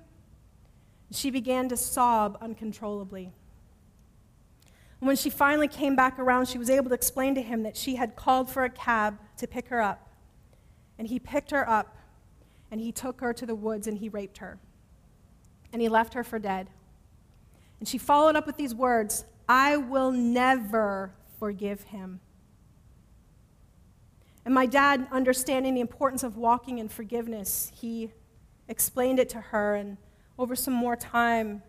She 1.12 1.32
began 1.32 1.70
to 1.70 1.78
sob 1.78 2.38
uncontrollably. 2.42 3.32
When 5.00 5.16
she 5.16 5.30
finally 5.30 5.68
came 5.68 5.96
back 5.96 6.18
around, 6.18 6.48
she 6.48 6.58
was 6.58 6.70
able 6.70 6.90
to 6.90 6.96
explain 6.96 7.36
to 7.36 7.42
him 7.42 7.64
that 7.64 7.78
she 7.78 7.96
had 7.96 8.16
called 8.16 8.50
for 8.50 8.64
a 8.64 8.70
cab 8.70 9.20
to 9.38 9.48
pick 9.48 9.68
her 9.70 9.82
up. 9.82 10.10
And 10.98 11.08
he 11.08 11.20
picked 11.20 11.52
her 11.52 11.70
up 11.70 11.96
and 12.72 12.82
he 12.82 12.92
took 12.92 13.22
her 13.22 13.34
to 13.34 13.46
the 13.46 13.56
woods 13.56 13.88
and 13.88 13.98
he 14.00 14.10
raped 14.10 14.40
her. 14.40 14.58
And 15.72 15.82
he 15.82 15.90
left 15.90 16.16
her 16.16 16.24
for 16.24 16.40
dead. 16.40 16.70
And 17.80 17.88
she 17.88 17.98
followed 17.98 18.36
up 18.36 18.48
with 18.48 18.58
these 18.58 18.74
words 18.74 19.26
I 19.48 19.78
will 19.78 20.12
never 20.12 21.14
forgive 21.40 21.84
him. 21.84 22.20
And 24.44 24.54
my 24.54 24.66
dad, 24.66 25.08
understanding 25.12 25.74
the 25.76 25.82
importance 25.82 26.24
of 26.24 26.38
walking 26.38 26.80
in 26.80 26.88
forgiveness, 26.88 27.72
he 27.76 28.12
explained 28.68 29.20
it 29.20 29.30
to 29.30 29.42
her. 29.42 29.76
And 29.76 29.98
over 30.40 30.56
some 30.56 30.74
more 30.74 30.96
time, 30.96 31.62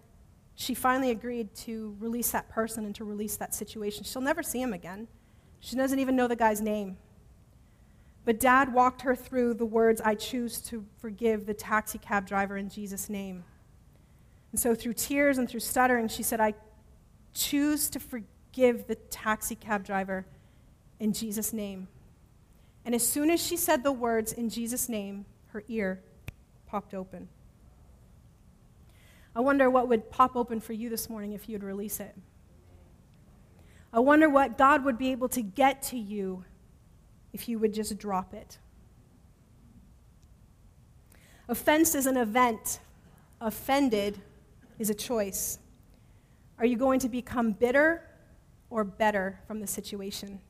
she 0.60 0.74
finally 0.74 1.12
agreed 1.12 1.54
to 1.54 1.94
release 2.00 2.32
that 2.32 2.48
person 2.48 2.84
and 2.84 2.92
to 2.96 3.04
release 3.04 3.36
that 3.36 3.54
situation. 3.54 4.02
She'll 4.02 4.20
never 4.20 4.42
see 4.42 4.60
him 4.60 4.72
again. 4.72 5.06
She 5.60 5.76
doesn't 5.76 6.00
even 6.00 6.16
know 6.16 6.26
the 6.26 6.34
guy's 6.34 6.60
name. 6.60 6.96
But 8.24 8.40
dad 8.40 8.74
walked 8.74 9.02
her 9.02 9.14
through 9.14 9.54
the 9.54 9.64
words, 9.64 10.00
I 10.00 10.16
choose 10.16 10.60
to 10.62 10.84
forgive 11.00 11.46
the 11.46 11.54
taxi 11.54 11.98
cab 11.98 12.26
driver 12.26 12.56
in 12.56 12.68
Jesus' 12.70 13.08
name. 13.08 13.44
And 14.50 14.58
so, 14.58 14.74
through 14.74 14.94
tears 14.94 15.38
and 15.38 15.48
through 15.48 15.60
stuttering, 15.60 16.08
she 16.08 16.24
said, 16.24 16.40
I 16.40 16.54
choose 17.34 17.88
to 17.90 18.00
forgive 18.00 18.88
the 18.88 18.96
taxi 18.96 19.54
cab 19.54 19.84
driver 19.84 20.26
in 20.98 21.12
Jesus' 21.12 21.52
name. 21.52 21.86
And 22.84 22.96
as 22.96 23.06
soon 23.06 23.30
as 23.30 23.40
she 23.40 23.56
said 23.56 23.84
the 23.84 23.92
words, 23.92 24.32
in 24.32 24.48
Jesus' 24.48 24.88
name, 24.88 25.24
her 25.52 25.62
ear 25.68 26.02
popped 26.66 26.94
open. 26.94 27.28
I 29.38 29.40
wonder 29.40 29.70
what 29.70 29.86
would 29.86 30.10
pop 30.10 30.34
open 30.34 30.58
for 30.58 30.72
you 30.72 30.90
this 30.90 31.08
morning 31.08 31.32
if 31.32 31.48
you'd 31.48 31.62
release 31.62 32.00
it. 32.00 32.12
I 33.92 34.00
wonder 34.00 34.28
what 34.28 34.58
God 34.58 34.84
would 34.84 34.98
be 34.98 35.12
able 35.12 35.28
to 35.28 35.42
get 35.42 35.80
to 35.84 35.96
you 35.96 36.44
if 37.32 37.48
you 37.48 37.60
would 37.60 37.72
just 37.72 37.96
drop 37.98 38.34
it. 38.34 38.58
Offense 41.48 41.94
is 41.94 42.06
an 42.06 42.16
event, 42.16 42.80
offended 43.40 44.18
is 44.80 44.90
a 44.90 44.94
choice. 44.94 45.60
Are 46.58 46.66
you 46.66 46.76
going 46.76 46.98
to 46.98 47.08
become 47.08 47.52
bitter 47.52 48.02
or 48.70 48.82
better 48.82 49.38
from 49.46 49.60
the 49.60 49.68
situation? 49.68 50.40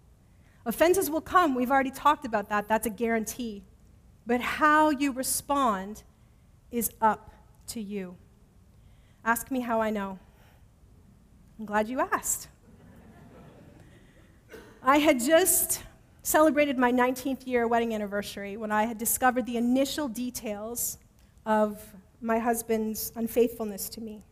Offenses 0.64 1.10
will 1.10 1.20
come. 1.20 1.54
We've 1.54 1.70
already 1.70 1.90
talked 1.90 2.24
about 2.24 2.48
that. 2.48 2.68
That's 2.68 2.86
a 2.86 2.90
guarantee. 2.90 3.64
But 4.26 4.40
how 4.40 4.88
you 4.88 5.12
respond 5.12 6.04
is 6.70 6.90
up 7.02 7.34
to 7.66 7.82
you. 7.82 8.16
Ask 9.28 9.50
me 9.50 9.60
how 9.60 9.78
I 9.78 9.90
know. 9.90 10.18
I'm 11.58 11.66
glad 11.66 11.86
you 11.86 12.00
asked. 12.00 12.48
I 14.82 14.96
had 14.96 15.20
just 15.20 15.82
celebrated 16.22 16.78
my 16.78 16.90
19th 16.90 17.46
year 17.46 17.68
wedding 17.68 17.92
anniversary 17.92 18.56
when 18.56 18.72
I 18.72 18.86
had 18.86 18.96
discovered 18.96 19.44
the 19.44 19.58
initial 19.58 20.08
details 20.08 20.96
of 21.44 21.78
my 22.22 22.38
husband's 22.38 23.12
unfaithfulness 23.16 23.90
to 23.90 24.00
me. 24.00 24.24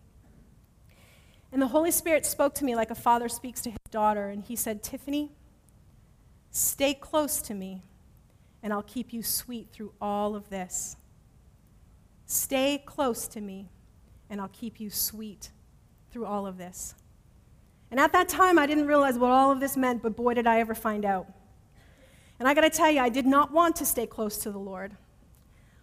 And 1.52 1.60
the 1.60 1.66
Holy 1.66 1.90
Spirit 1.90 2.24
spoke 2.24 2.54
to 2.54 2.64
me 2.64 2.74
like 2.74 2.90
a 2.90 2.94
father 2.94 3.28
speaks 3.28 3.60
to 3.60 3.70
his 3.70 3.78
daughter, 3.90 4.30
and 4.30 4.42
he 4.42 4.56
said, 4.56 4.82
Tiffany, 4.82 5.30
Stay 6.50 6.94
close 6.94 7.42
to 7.42 7.52
me, 7.52 7.82
and 8.62 8.72
I'll 8.72 8.82
keep 8.82 9.12
you 9.12 9.22
sweet 9.22 9.68
through 9.74 9.92
all 10.00 10.34
of 10.34 10.48
this. 10.48 10.96
Stay 12.24 12.82
close 12.86 13.28
to 13.28 13.42
me, 13.42 13.68
and 14.30 14.40
I'll 14.40 14.48
keep 14.48 14.80
you 14.80 14.90
sweet 14.90 15.50
through 16.10 16.26
all 16.26 16.46
of 16.46 16.58
this. 16.58 16.94
And 17.90 18.00
at 18.00 18.12
that 18.12 18.28
time, 18.28 18.58
I 18.58 18.66
didn't 18.66 18.86
realize 18.86 19.18
what 19.18 19.30
all 19.30 19.52
of 19.52 19.60
this 19.60 19.76
meant, 19.76 20.02
but 20.02 20.16
boy, 20.16 20.34
did 20.34 20.46
I 20.46 20.60
ever 20.60 20.74
find 20.74 21.04
out. 21.04 21.26
And 22.38 22.48
I 22.48 22.54
got 22.54 22.62
to 22.62 22.70
tell 22.70 22.90
you, 22.90 23.00
I 23.00 23.08
did 23.08 23.26
not 23.26 23.52
want 23.52 23.76
to 23.76 23.86
stay 23.86 24.06
close 24.06 24.38
to 24.38 24.50
the 24.50 24.58
Lord. 24.58 24.96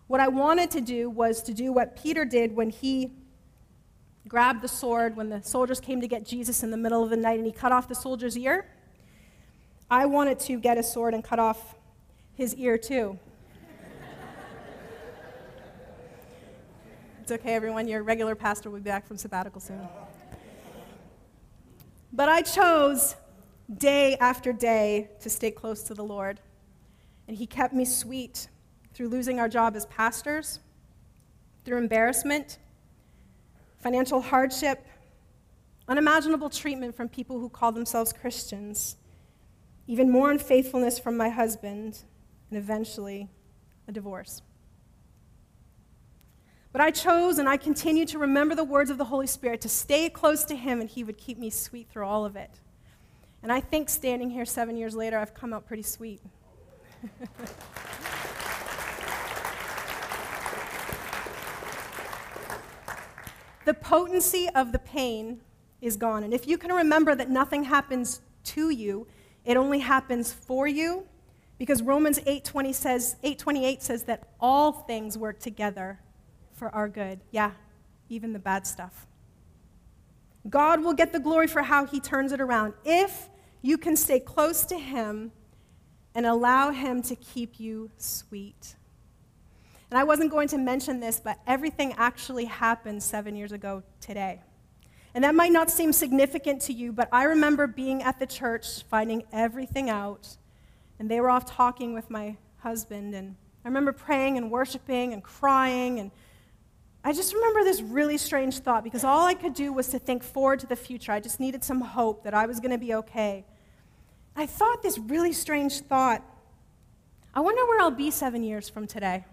What 0.07 0.19
I 0.19 0.27
wanted 0.27 0.69
to 0.71 0.81
do 0.81 1.09
was 1.09 1.41
to 1.43 1.53
do 1.53 1.71
what 1.71 1.95
Peter 1.95 2.25
did 2.25 2.55
when 2.55 2.69
he 2.69 3.11
grabbed 4.27 4.61
the 4.61 4.67
sword 4.67 5.15
when 5.15 5.29
the 5.29 5.41
soldiers 5.41 5.79
came 5.79 6.01
to 6.01 6.07
get 6.07 6.25
Jesus 6.25 6.63
in 6.63 6.71
the 6.71 6.77
middle 6.77 7.03
of 7.03 7.09
the 7.09 7.17
night 7.17 7.37
and 7.37 7.45
he 7.45 7.51
cut 7.51 7.71
off 7.71 7.87
the 7.87 7.95
soldier's 7.95 8.37
ear. 8.37 8.65
I 9.89 10.05
wanted 10.05 10.39
to 10.41 10.59
get 10.59 10.77
a 10.77 10.83
sword 10.83 11.13
and 11.13 11.23
cut 11.23 11.39
off 11.39 11.75
his 12.33 12.55
ear 12.55 12.77
too. 12.77 13.19
It's 17.23 17.31
okay, 17.31 17.53
everyone. 17.53 17.87
Your 17.87 18.03
regular 18.03 18.35
pastor 18.35 18.69
will 18.69 18.79
be 18.79 18.83
back 18.83 19.07
from 19.07 19.15
sabbatical 19.15 19.61
soon. 19.61 19.79
But 22.11 22.27
I 22.27 22.41
chose 22.41 23.15
day 23.77 24.17
after 24.17 24.51
day 24.51 25.09
to 25.21 25.29
stay 25.29 25.49
close 25.49 25.83
to 25.83 25.93
the 25.93 26.03
Lord. 26.03 26.41
And 27.29 27.37
He 27.37 27.47
kept 27.47 27.73
me 27.73 27.85
sweet 27.85 28.49
through 28.93 29.07
losing 29.07 29.39
our 29.39 29.47
job 29.47 29.77
as 29.77 29.85
pastors, 29.85 30.59
through 31.63 31.77
embarrassment, 31.77 32.57
financial 33.79 34.19
hardship, 34.19 34.85
unimaginable 35.87 36.49
treatment 36.49 36.93
from 36.93 37.07
people 37.07 37.39
who 37.39 37.47
call 37.47 37.71
themselves 37.71 38.11
Christians 38.11 38.97
even 39.87 40.11
more 40.11 40.29
unfaithfulness 40.29 40.99
from 40.99 41.15
my 41.15 41.29
husband, 41.29 42.03
and 42.49 42.57
eventually 42.57 43.29
a 43.87 43.93
divorce. 43.93 44.41
But 46.73 46.81
I 46.81 46.91
chose 46.91 47.37
and 47.37 47.47
I 47.47 47.55
continue 47.55 48.05
to 48.07 48.17
remember 48.17 48.55
the 48.55 48.63
words 48.63 48.89
of 48.89 48.97
the 48.97 49.05
Holy 49.05 49.27
Spirit 49.27 49.61
to 49.61 49.69
stay 49.69 50.09
close 50.09 50.43
to 50.45 50.55
Him, 50.55 50.81
and 50.81 50.89
He 50.89 51.03
would 51.03 51.19
keep 51.19 51.37
me 51.37 51.51
sweet 51.51 51.87
through 51.89 52.07
all 52.07 52.25
of 52.25 52.35
it. 52.35 52.59
And 53.43 53.51
I 53.51 53.61
think 53.61 53.89
standing 53.89 54.31
here 54.31 54.43
seven 54.43 54.75
years 54.75 54.95
later, 54.95 55.19
I've 55.19 55.35
come 55.35 55.53
out 55.53 55.67
pretty 55.67 55.83
sweet. 55.83 56.19
the 63.65 63.75
potency 63.75 64.49
of 64.55 64.71
the 64.71 64.79
pain 64.79 65.41
is 65.79 65.95
gone. 65.95 66.23
And 66.23 66.33
if 66.33 66.47
you 66.47 66.57
can 66.57 66.71
remember 66.71 67.13
that 67.13 67.29
nothing 67.29 67.65
happens 67.65 68.21
to 68.45 68.71
you, 68.71 69.05
it 69.45 69.57
only 69.57 69.77
happens 69.79 70.33
for 70.33 70.67
you 70.67 71.05
because 71.59 71.83
Romans 71.83 72.17
8:20 72.19 72.73
says 72.73 73.17
8:28 73.23 73.81
says 73.83 74.05
that 74.05 74.27
all 74.39 74.71
things 74.71 75.19
work 75.19 75.39
together 75.39 75.99
for 76.63 76.73
our 76.73 76.87
good. 76.87 77.19
Yeah, 77.31 77.51
even 78.07 78.31
the 78.31 78.39
bad 78.39 78.65
stuff. 78.65 79.05
God 80.49 80.81
will 80.81 80.93
get 80.93 81.11
the 81.11 81.19
glory 81.19 81.47
for 81.47 81.61
how 81.61 81.85
he 81.85 81.99
turns 81.99 82.31
it 82.31 82.39
around 82.39 82.73
if 82.85 83.29
you 83.61 83.77
can 83.77 83.97
stay 83.97 84.21
close 84.21 84.63
to 84.67 84.79
him 84.79 85.33
and 86.15 86.25
allow 86.25 86.71
him 86.71 87.01
to 87.01 87.17
keep 87.17 87.59
you 87.59 87.91
sweet. 87.97 88.75
And 89.91 89.97
I 89.97 90.05
wasn't 90.05 90.31
going 90.31 90.47
to 90.49 90.57
mention 90.57 91.01
this, 91.01 91.19
but 91.19 91.37
everything 91.45 91.95
actually 91.97 92.45
happened 92.45 93.03
7 93.03 93.35
years 93.35 93.51
ago 93.51 93.83
today. 93.99 94.41
And 95.13 95.25
that 95.25 95.35
might 95.35 95.51
not 95.51 95.69
seem 95.69 95.91
significant 95.91 96.61
to 96.61 96.73
you, 96.73 96.93
but 96.93 97.09
I 97.11 97.25
remember 97.25 97.67
being 97.67 98.03
at 98.03 98.19
the 98.19 98.25
church, 98.25 98.83
finding 98.83 99.23
everything 99.33 99.89
out, 99.89 100.37
and 100.97 101.11
they 101.11 101.19
were 101.19 101.29
off 101.29 101.45
talking 101.45 101.93
with 101.93 102.09
my 102.09 102.37
husband, 102.59 103.13
and 103.15 103.35
I 103.65 103.67
remember 103.67 103.91
praying 103.91 104.37
and 104.37 104.49
worshiping 104.49 105.11
and 105.11 105.21
crying, 105.21 105.99
and 105.99 106.09
I 107.03 107.11
just 107.11 107.33
remember 107.33 107.63
this 107.63 107.81
really 107.81 108.17
strange 108.17 108.59
thought 108.59 108.83
because 108.83 109.03
all 109.03 109.25
I 109.25 109.33
could 109.33 109.53
do 109.53 109.73
was 109.73 109.87
to 109.89 109.99
think 109.99 110.23
forward 110.23 110.59
to 110.61 110.67
the 110.67 110.75
future. 110.75 111.11
I 111.11 111.19
just 111.19 111.39
needed 111.39 111.63
some 111.63 111.81
hope 111.81 112.23
that 112.23 112.33
I 112.33 112.45
was 112.45 112.59
going 112.59 112.71
to 112.71 112.77
be 112.77 112.93
okay. 112.95 113.45
I 114.35 114.45
thought 114.45 114.81
this 114.81 114.97
really 114.97 115.33
strange 115.33 115.79
thought 115.81 116.23
I 117.35 117.39
wonder 117.39 117.65
where 117.65 117.81
I'll 117.81 117.89
be 117.89 118.11
seven 118.11 118.43
years 118.43 118.69
from 118.69 118.85
today. 118.85 119.25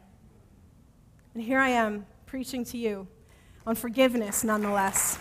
And 1.35 1.43
here 1.43 1.59
I 1.59 1.69
am 1.69 2.07
preaching 2.25 2.65
to 2.67 2.79
you 2.79 3.07
on 3.67 3.75
forgiveness 3.75 4.43
nonetheless. 4.43 5.19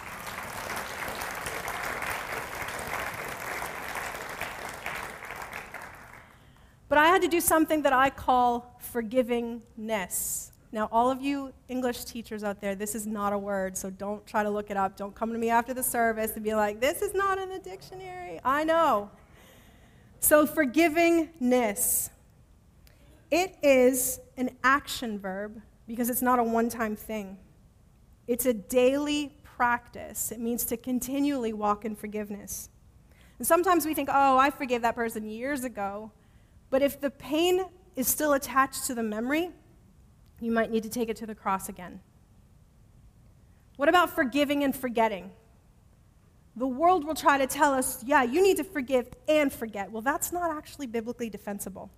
But 6.87 6.97
I 6.97 7.07
had 7.07 7.21
to 7.21 7.27
do 7.27 7.41
something 7.41 7.81
that 7.81 7.91
I 7.91 8.09
call 8.09 8.79
forgivingness. 8.93 10.51
Now, 10.71 10.87
all 10.91 11.09
of 11.09 11.21
you 11.21 11.51
English 11.67 12.03
teachers 12.05 12.43
out 12.43 12.61
there, 12.61 12.75
this 12.75 12.93
is 12.93 13.07
not 13.07 13.33
a 13.33 13.37
word, 13.37 13.75
so 13.75 13.89
don't 13.89 14.25
try 14.27 14.43
to 14.43 14.49
look 14.49 14.69
it 14.69 14.77
up. 14.77 14.95
Don't 14.95 15.15
come 15.15 15.31
to 15.33 15.39
me 15.39 15.49
after 15.49 15.73
the 15.73 15.81
service 15.81 16.33
and 16.35 16.43
be 16.43 16.53
like, 16.53 16.79
this 16.79 17.01
is 17.01 17.15
not 17.15 17.39
in 17.39 17.49
the 17.49 17.57
dictionary. 17.57 18.39
I 18.43 18.63
know. 18.63 19.09
So, 20.19 20.45
forgivingness. 20.45 22.09
It 23.31 23.55
is 23.61 24.19
an 24.37 24.51
action 24.63 25.19
verb 25.19 25.61
because 25.87 26.09
it's 26.09 26.21
not 26.21 26.39
a 26.39 26.43
one 26.43 26.69
time 26.69 26.95
thing. 26.95 27.37
It's 28.27 28.45
a 28.45 28.53
daily 28.53 29.33
practice. 29.43 30.31
It 30.31 30.39
means 30.39 30.63
to 30.65 30.77
continually 30.77 31.53
walk 31.53 31.83
in 31.83 31.95
forgiveness. 31.95 32.69
And 33.39 33.47
sometimes 33.47 33.85
we 33.85 33.93
think, 33.93 34.09
oh, 34.11 34.37
I 34.37 34.49
forgave 34.49 34.81
that 34.83 34.95
person 34.95 35.29
years 35.29 35.63
ago. 35.63 36.11
But 36.69 36.81
if 36.81 36.99
the 36.99 37.09
pain 37.09 37.65
is 37.95 38.07
still 38.07 38.33
attached 38.33 38.85
to 38.85 38.93
the 38.93 39.03
memory, 39.03 39.51
you 40.41 40.51
might 40.51 40.71
need 40.71 40.83
to 40.83 40.89
take 40.89 41.09
it 41.09 41.17
to 41.17 41.25
the 41.25 41.35
cross 41.35 41.69
again. 41.69 41.99
What 43.77 43.89
about 43.89 44.09
forgiving 44.09 44.63
and 44.63 44.75
forgetting? 44.75 45.31
The 46.55 46.67
world 46.67 47.05
will 47.05 47.15
try 47.15 47.37
to 47.37 47.47
tell 47.47 47.73
us, 47.73 48.03
yeah, 48.05 48.23
you 48.23 48.41
need 48.41 48.57
to 48.57 48.63
forgive 48.63 49.07
and 49.27 49.51
forget. 49.51 49.91
Well, 49.91 50.01
that's 50.01 50.31
not 50.33 50.51
actually 50.51 50.87
biblically 50.87 51.29
defensible. 51.29 51.89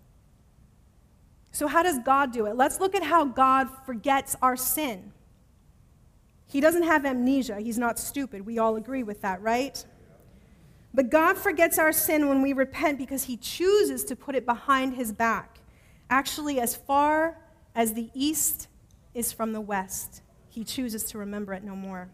So, 1.51 1.67
how 1.67 1.83
does 1.83 1.99
God 1.99 2.31
do 2.31 2.45
it? 2.45 2.55
Let's 2.55 2.79
look 2.79 2.95
at 2.95 3.03
how 3.03 3.25
God 3.25 3.67
forgets 3.85 4.35
our 4.41 4.55
sin. 4.55 5.11
He 6.47 6.61
doesn't 6.61 6.83
have 6.83 7.05
amnesia, 7.05 7.59
He's 7.59 7.77
not 7.77 7.97
stupid. 7.97 8.45
We 8.45 8.59
all 8.59 8.75
agree 8.75 9.03
with 9.03 9.21
that, 9.21 9.41
right? 9.41 9.83
But 10.93 11.09
God 11.09 11.37
forgets 11.37 11.79
our 11.79 11.91
sin 11.91 12.27
when 12.27 12.41
we 12.41 12.53
repent 12.53 12.97
because 12.97 13.23
He 13.23 13.37
chooses 13.37 14.03
to 14.05 14.15
put 14.15 14.35
it 14.35 14.45
behind 14.45 14.93
His 14.93 15.11
back. 15.11 15.59
Actually, 16.09 16.59
as 16.59 16.75
far 16.75 17.37
as 17.75 17.93
the 17.93 18.09
east 18.13 18.67
is 19.13 19.31
from 19.31 19.53
the 19.53 19.61
west, 19.61 20.21
He 20.49 20.63
chooses 20.63 21.03
to 21.05 21.17
remember 21.17 21.53
it 21.53 21.63
no 21.63 21.75
more. 21.75 22.09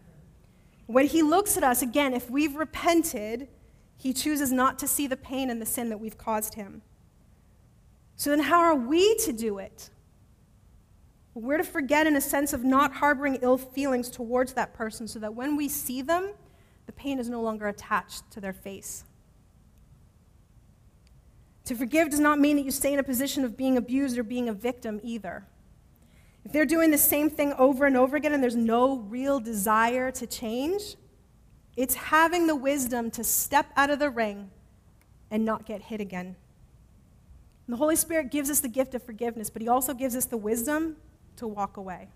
When 0.86 1.08
He 1.08 1.22
looks 1.22 1.58
at 1.58 1.64
us, 1.64 1.82
again, 1.82 2.14
if 2.14 2.30
we've 2.30 2.56
repented, 2.56 3.48
He 3.98 4.14
chooses 4.14 4.52
not 4.52 4.80
to 4.80 4.88
see 4.88 5.08
the 5.08 5.18
pain 5.18 5.50
and 5.50 5.62
the 5.62 5.66
sin 5.66 5.90
that 5.90 6.00
we've 6.00 6.18
caused 6.18 6.56
Him. 6.56 6.82
So 8.16 8.32
then, 8.32 8.40
how 8.40 8.60
are 8.60 8.76
we 8.76 9.16
to 9.18 9.34
do 9.34 9.60
it? 9.60 9.90
We're 11.36 11.58
to 11.58 11.64
forget 11.64 12.08
in 12.08 12.16
a 12.16 12.22
sense 12.22 12.52
of 12.52 12.64
not 12.64 12.94
harboring 12.94 13.38
ill 13.44 13.60
feelings 13.60 14.10
towards 14.10 14.54
that 14.54 14.74
person 14.74 15.08
so 15.08 15.20
that 15.20 15.36
when 15.36 15.56
we 15.56 15.70
see 15.70 16.02
them, 16.02 16.34
the 16.88 16.92
pain 16.94 17.20
is 17.20 17.30
no 17.30 17.42
longer 17.42 17.68
attached 17.68 18.32
to 18.32 18.42
their 18.42 18.54
face. 18.54 19.04
To 21.68 21.76
forgive 21.76 22.10
does 22.10 22.22
not 22.22 22.40
mean 22.40 22.56
that 22.56 22.64
you 22.64 22.72
stay 22.72 22.94
in 22.94 23.00
a 23.00 23.04
position 23.04 23.44
of 23.44 23.58
being 23.58 23.76
abused 23.76 24.18
or 24.18 24.24
being 24.24 24.48
a 24.48 24.54
victim 24.54 25.02
either. 25.04 25.44
If 26.46 26.54
they're 26.54 26.66
doing 26.66 26.92
the 26.92 26.98
same 26.98 27.30
thing 27.30 27.52
over 27.58 27.86
and 27.86 27.98
over 27.98 28.16
again 28.16 28.34
and 28.34 28.42
there's 28.42 28.56
no 28.56 29.00
real 29.00 29.42
desire 29.42 30.10
to 30.12 30.26
change, 30.26 30.96
it's 31.76 31.94
having 31.94 32.48
the 32.48 32.56
wisdom 32.56 33.12
to 33.12 33.22
step 33.22 33.66
out 33.76 33.90
of 33.90 34.00
the 34.00 34.10
ring 34.10 34.50
and 35.30 35.44
not 35.44 35.66
get 35.66 35.82
hit 35.82 36.00
again. 36.00 36.38
And 37.68 37.74
the 37.74 37.76
Holy 37.76 37.98
Spirit 37.98 38.32
gives 38.32 38.50
us 38.50 38.62
the 38.62 38.70
gift 38.70 38.96
of 38.96 39.04
forgiveness, 39.04 39.50
but 39.50 39.62
He 39.62 39.68
also 39.68 39.94
gives 39.94 40.16
us 40.16 40.24
the 40.24 40.38
wisdom 40.38 40.96
to 41.36 41.48
walk 41.48 41.76
away. 41.76 42.08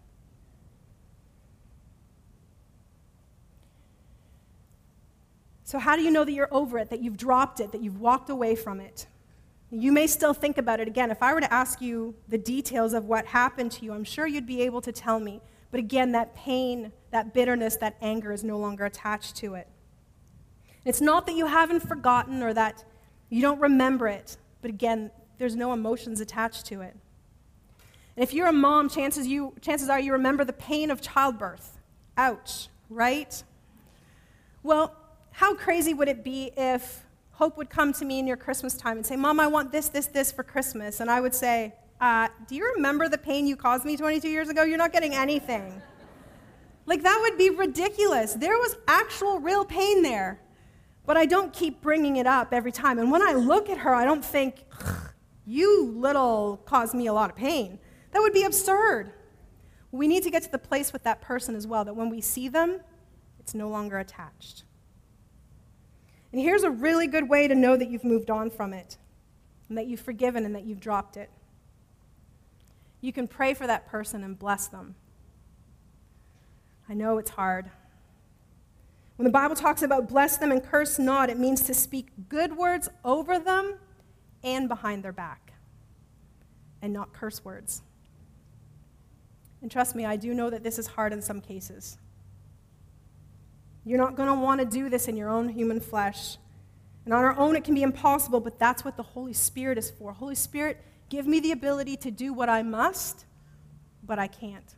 So, 5.65 5.77
how 5.77 5.97
do 5.97 6.03
you 6.03 6.11
know 6.11 6.23
that 6.23 6.31
you're 6.31 6.53
over 6.53 6.77
it, 6.77 6.89
that 6.89 7.01
you've 7.01 7.17
dropped 7.17 7.59
it, 7.59 7.73
that 7.73 7.83
you've 7.83 7.99
walked 7.99 8.29
away 8.29 8.55
from 8.55 8.79
it? 8.79 9.07
You 9.71 9.93
may 9.93 10.05
still 10.05 10.33
think 10.33 10.57
about 10.57 10.81
it 10.81 10.87
again. 10.87 11.11
If 11.11 11.23
I 11.23 11.33
were 11.33 11.39
to 11.39 11.53
ask 11.53 11.81
you 11.81 12.13
the 12.27 12.37
details 12.37 12.93
of 12.93 13.05
what 13.05 13.25
happened 13.25 13.71
to 13.73 13.85
you, 13.85 13.93
I'm 13.93 14.03
sure 14.03 14.27
you'd 14.27 14.45
be 14.45 14.61
able 14.63 14.81
to 14.81 14.91
tell 14.91 15.19
me. 15.19 15.41
But 15.71 15.79
again, 15.79 16.11
that 16.11 16.35
pain, 16.35 16.91
that 17.11 17.33
bitterness, 17.33 17.77
that 17.77 17.95
anger 18.01 18.33
is 18.33 18.43
no 18.43 18.57
longer 18.57 18.85
attached 18.85 19.37
to 19.37 19.55
it. 19.55 19.67
It's 20.83 20.99
not 20.99 21.25
that 21.27 21.35
you 21.35 21.45
haven't 21.45 21.81
forgotten 21.81 22.43
or 22.43 22.53
that 22.53 22.83
you 23.29 23.41
don't 23.41 23.61
remember 23.61 24.09
it, 24.09 24.35
but 24.61 24.69
again, 24.69 25.09
there's 25.37 25.55
no 25.55 25.71
emotions 25.71 26.19
attached 26.19 26.65
to 26.65 26.81
it. 26.81 26.95
And 28.17 28.23
if 28.23 28.33
you're 28.33 28.47
a 28.47 28.53
mom, 28.53 28.89
chances, 28.89 29.25
you, 29.25 29.53
chances 29.61 29.87
are 29.87 29.99
you 29.99 30.11
remember 30.11 30.43
the 30.43 30.53
pain 30.53 30.91
of 30.91 31.01
childbirth. 31.01 31.79
Ouch, 32.17 32.67
right? 32.89 33.41
Well, 34.63 34.93
how 35.31 35.55
crazy 35.55 35.93
would 35.93 36.09
it 36.09 36.25
be 36.25 36.51
if 36.57 37.05
Hope 37.41 37.57
would 37.57 37.71
come 37.71 37.91
to 37.93 38.05
me 38.05 38.19
in 38.19 38.27
your 38.27 38.37
Christmas 38.37 38.75
time 38.75 38.97
and 38.97 39.03
say, 39.03 39.15
Mom, 39.15 39.39
I 39.39 39.47
want 39.47 39.71
this, 39.71 39.89
this, 39.89 40.05
this 40.05 40.31
for 40.31 40.43
Christmas. 40.43 40.99
And 40.99 41.09
I 41.09 41.19
would 41.19 41.33
say, 41.33 41.73
uh, 41.99 42.27
Do 42.47 42.53
you 42.53 42.71
remember 42.75 43.09
the 43.09 43.17
pain 43.17 43.47
you 43.47 43.55
caused 43.55 43.83
me 43.83 43.97
22 43.97 44.29
years 44.29 44.47
ago? 44.47 44.61
You're 44.61 44.77
not 44.77 44.93
getting 44.93 45.15
anything. 45.15 45.81
like, 46.85 47.01
that 47.01 47.17
would 47.19 47.39
be 47.39 47.49
ridiculous. 47.49 48.35
There 48.35 48.59
was 48.59 48.77
actual 48.87 49.39
real 49.39 49.65
pain 49.65 50.03
there. 50.03 50.39
But 51.07 51.17
I 51.17 51.25
don't 51.25 51.51
keep 51.51 51.81
bringing 51.81 52.17
it 52.17 52.27
up 52.27 52.53
every 52.53 52.71
time. 52.71 52.99
And 52.99 53.09
when 53.09 53.23
I 53.23 53.33
look 53.33 53.71
at 53.71 53.79
her, 53.79 53.95
I 53.95 54.05
don't 54.05 54.23
think, 54.23 54.63
you 55.43 55.95
little 55.97 56.61
caused 56.67 56.93
me 56.93 57.07
a 57.07 57.13
lot 57.13 57.31
of 57.31 57.35
pain. 57.35 57.79
That 58.11 58.19
would 58.19 58.33
be 58.33 58.43
absurd. 58.43 59.13
We 59.91 60.07
need 60.07 60.21
to 60.21 60.29
get 60.29 60.43
to 60.43 60.51
the 60.51 60.59
place 60.59 60.93
with 60.93 61.01
that 61.05 61.21
person 61.21 61.55
as 61.55 61.65
well 61.65 61.85
that 61.85 61.95
when 61.95 62.11
we 62.11 62.21
see 62.21 62.49
them, 62.49 62.81
it's 63.39 63.55
no 63.55 63.67
longer 63.67 63.97
attached. 63.97 64.63
And 66.31 66.41
here's 66.41 66.63
a 66.63 66.71
really 66.71 67.07
good 67.07 67.27
way 67.27 67.47
to 67.47 67.55
know 67.55 67.75
that 67.75 67.89
you've 67.89 68.03
moved 68.03 68.29
on 68.29 68.49
from 68.49 68.73
it, 68.73 68.97
and 69.69 69.77
that 69.77 69.87
you've 69.87 69.99
forgiven, 69.99 70.45
and 70.45 70.55
that 70.55 70.63
you've 70.63 70.79
dropped 70.79 71.17
it. 71.17 71.29
You 73.01 73.11
can 73.11 73.27
pray 73.27 73.53
for 73.53 73.67
that 73.67 73.87
person 73.87 74.23
and 74.23 74.37
bless 74.37 74.67
them. 74.67 74.95
I 76.87 76.93
know 76.93 77.17
it's 77.17 77.31
hard. 77.31 77.69
When 79.17 79.25
the 79.25 79.31
Bible 79.31 79.55
talks 79.55 79.81
about 79.81 80.09
bless 80.09 80.37
them 80.37 80.51
and 80.51 80.63
curse 80.63 80.97
not, 80.97 81.29
it 81.29 81.37
means 81.37 81.61
to 81.63 81.73
speak 81.73 82.07
good 82.29 82.57
words 82.57 82.89
over 83.05 83.37
them 83.37 83.75
and 84.43 84.67
behind 84.67 85.03
their 85.03 85.11
back, 85.11 85.53
and 86.81 86.91
not 86.91 87.13
curse 87.13 87.43
words. 87.45 87.81
And 89.61 89.69
trust 89.69 89.95
me, 89.95 90.05
I 90.05 90.15
do 90.15 90.33
know 90.33 90.49
that 90.49 90.63
this 90.63 90.79
is 90.79 90.87
hard 90.87 91.13
in 91.13 91.21
some 91.21 91.39
cases. 91.39 91.97
You're 93.85 93.97
not 93.97 94.15
going 94.15 94.29
to 94.29 94.35
want 94.35 94.59
to 94.59 94.65
do 94.65 94.89
this 94.89 95.07
in 95.07 95.17
your 95.17 95.29
own 95.29 95.49
human 95.49 95.79
flesh. 95.79 96.37
And 97.05 97.13
on 97.13 97.23
our 97.23 97.35
own, 97.37 97.55
it 97.55 97.63
can 97.63 97.73
be 97.73 97.83
impossible, 97.83 98.39
but 98.39 98.59
that's 98.59 98.85
what 98.85 98.95
the 98.95 99.03
Holy 99.03 99.33
Spirit 99.33 99.77
is 99.77 99.89
for. 99.89 100.13
Holy 100.13 100.35
Spirit, 100.35 100.77
give 101.09 101.25
me 101.25 101.39
the 101.39 101.51
ability 101.51 101.97
to 101.97 102.11
do 102.11 102.31
what 102.31 102.47
I 102.47 102.61
must, 102.61 103.25
but 104.03 104.19
I 104.19 104.27
can't. 104.27 104.75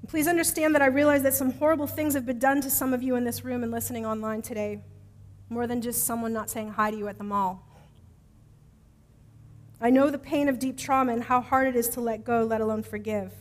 And 0.00 0.10
please 0.10 0.26
understand 0.26 0.74
that 0.74 0.82
I 0.82 0.86
realize 0.86 1.22
that 1.22 1.34
some 1.34 1.52
horrible 1.52 1.86
things 1.86 2.14
have 2.14 2.26
been 2.26 2.40
done 2.40 2.60
to 2.62 2.70
some 2.70 2.92
of 2.92 3.02
you 3.02 3.14
in 3.14 3.24
this 3.24 3.44
room 3.44 3.62
and 3.62 3.70
listening 3.70 4.04
online 4.04 4.42
today 4.42 4.80
more 5.50 5.66
than 5.66 5.80
just 5.80 6.04
someone 6.04 6.32
not 6.32 6.50
saying 6.50 6.70
hi 6.72 6.90
to 6.90 6.96
you 6.96 7.08
at 7.08 7.18
the 7.18 7.24
mall. 7.24 7.64
I 9.80 9.90
know 9.90 10.10
the 10.10 10.18
pain 10.18 10.48
of 10.48 10.58
deep 10.58 10.76
trauma 10.76 11.12
and 11.12 11.22
how 11.22 11.40
hard 11.40 11.68
it 11.68 11.76
is 11.76 11.88
to 11.90 12.00
let 12.00 12.24
go, 12.24 12.42
let 12.42 12.60
alone 12.60 12.82
forgive. 12.82 13.32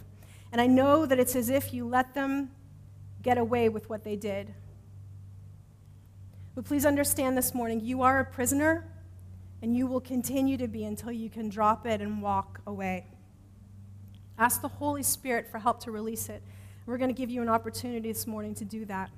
And 0.52 0.62
I 0.62 0.68
know 0.68 1.06
that 1.08 1.20
it's 1.20 1.36
as 1.36 1.50
if 1.50 1.74
you 1.74 1.88
let 1.88 2.14
them 2.14 2.52
get 3.28 3.38
away 3.38 3.68
with 3.68 3.90
what 3.90 4.06
they 4.06 4.16
did. 4.16 4.54
But 6.56 6.64
please 6.64 6.86
understand 6.86 7.38
this 7.38 7.54
morning 7.54 7.82
you 7.82 8.02
are 8.02 8.22
a 8.22 8.26
prisoner, 8.26 8.90
and 9.62 9.76
you 9.76 9.86
will 9.86 10.00
continue 10.00 10.56
to 10.56 10.70
be 10.70 10.86
until 10.86 11.12
you 11.12 11.30
can 11.30 11.50
drop 11.50 11.86
it 11.86 12.00
and 12.00 12.22
walk 12.22 12.62
away. 12.66 13.06
Ask 14.38 14.62
the 14.62 14.70
Holy 14.70 15.04
Spirit 15.04 15.46
for 15.52 15.60
help 15.60 15.82
to 15.82 15.92
release 15.92 16.30
it. 16.30 16.42
We're 16.86 16.98
going 16.98 17.14
to 17.14 17.22
give 17.22 17.30
you 17.30 17.42
an 17.42 17.50
opportunity 17.50 18.14
this 18.14 18.26
morning 18.26 18.56
to 18.56 18.64
do 18.64 18.86
that. 18.86 19.10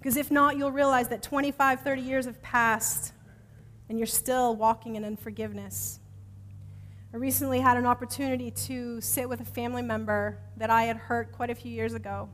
Because 0.00 0.16
if 0.16 0.32
not, 0.32 0.56
you'll 0.56 0.72
realize 0.72 1.06
that 1.10 1.22
25, 1.22 1.82
30 1.82 2.02
years 2.02 2.24
have 2.26 2.42
passed 2.42 3.12
and 3.88 4.00
you're 4.00 4.06
still 4.08 4.56
walking 4.56 4.96
in 4.96 5.04
unforgiveness. 5.04 6.00
I 7.14 7.18
recently 7.18 7.60
had 7.60 7.76
an 7.76 7.86
opportunity 7.86 8.50
to 8.66 9.00
sit 9.00 9.28
with 9.28 9.40
a 9.40 9.44
family 9.44 9.82
member 9.82 10.38
that 10.56 10.70
I 10.70 10.84
had 10.84 10.96
hurt 10.96 11.30
quite 11.30 11.50
a 11.50 11.54
few 11.54 11.70
years 11.70 11.94
ago. 11.94 12.28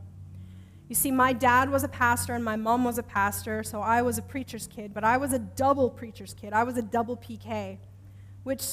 You 0.88 0.94
see, 0.94 1.10
my 1.10 1.32
dad 1.32 1.70
was 1.70 1.82
a 1.82 1.88
pastor 1.88 2.34
and 2.34 2.44
my 2.44 2.56
mom 2.56 2.84
was 2.84 2.98
a 2.98 3.02
pastor, 3.02 3.64
so 3.64 3.80
I 3.80 4.02
was 4.02 4.18
a 4.18 4.22
preacher's 4.22 4.68
kid, 4.68 4.94
but 4.94 5.02
I 5.02 5.16
was 5.16 5.32
a 5.32 5.38
double 5.38 5.90
preacher's 5.90 6.32
kid. 6.32 6.52
I 6.52 6.62
was 6.62 6.76
a 6.76 6.82
double 6.82 7.16
PK, 7.16 7.78
which 8.44 8.64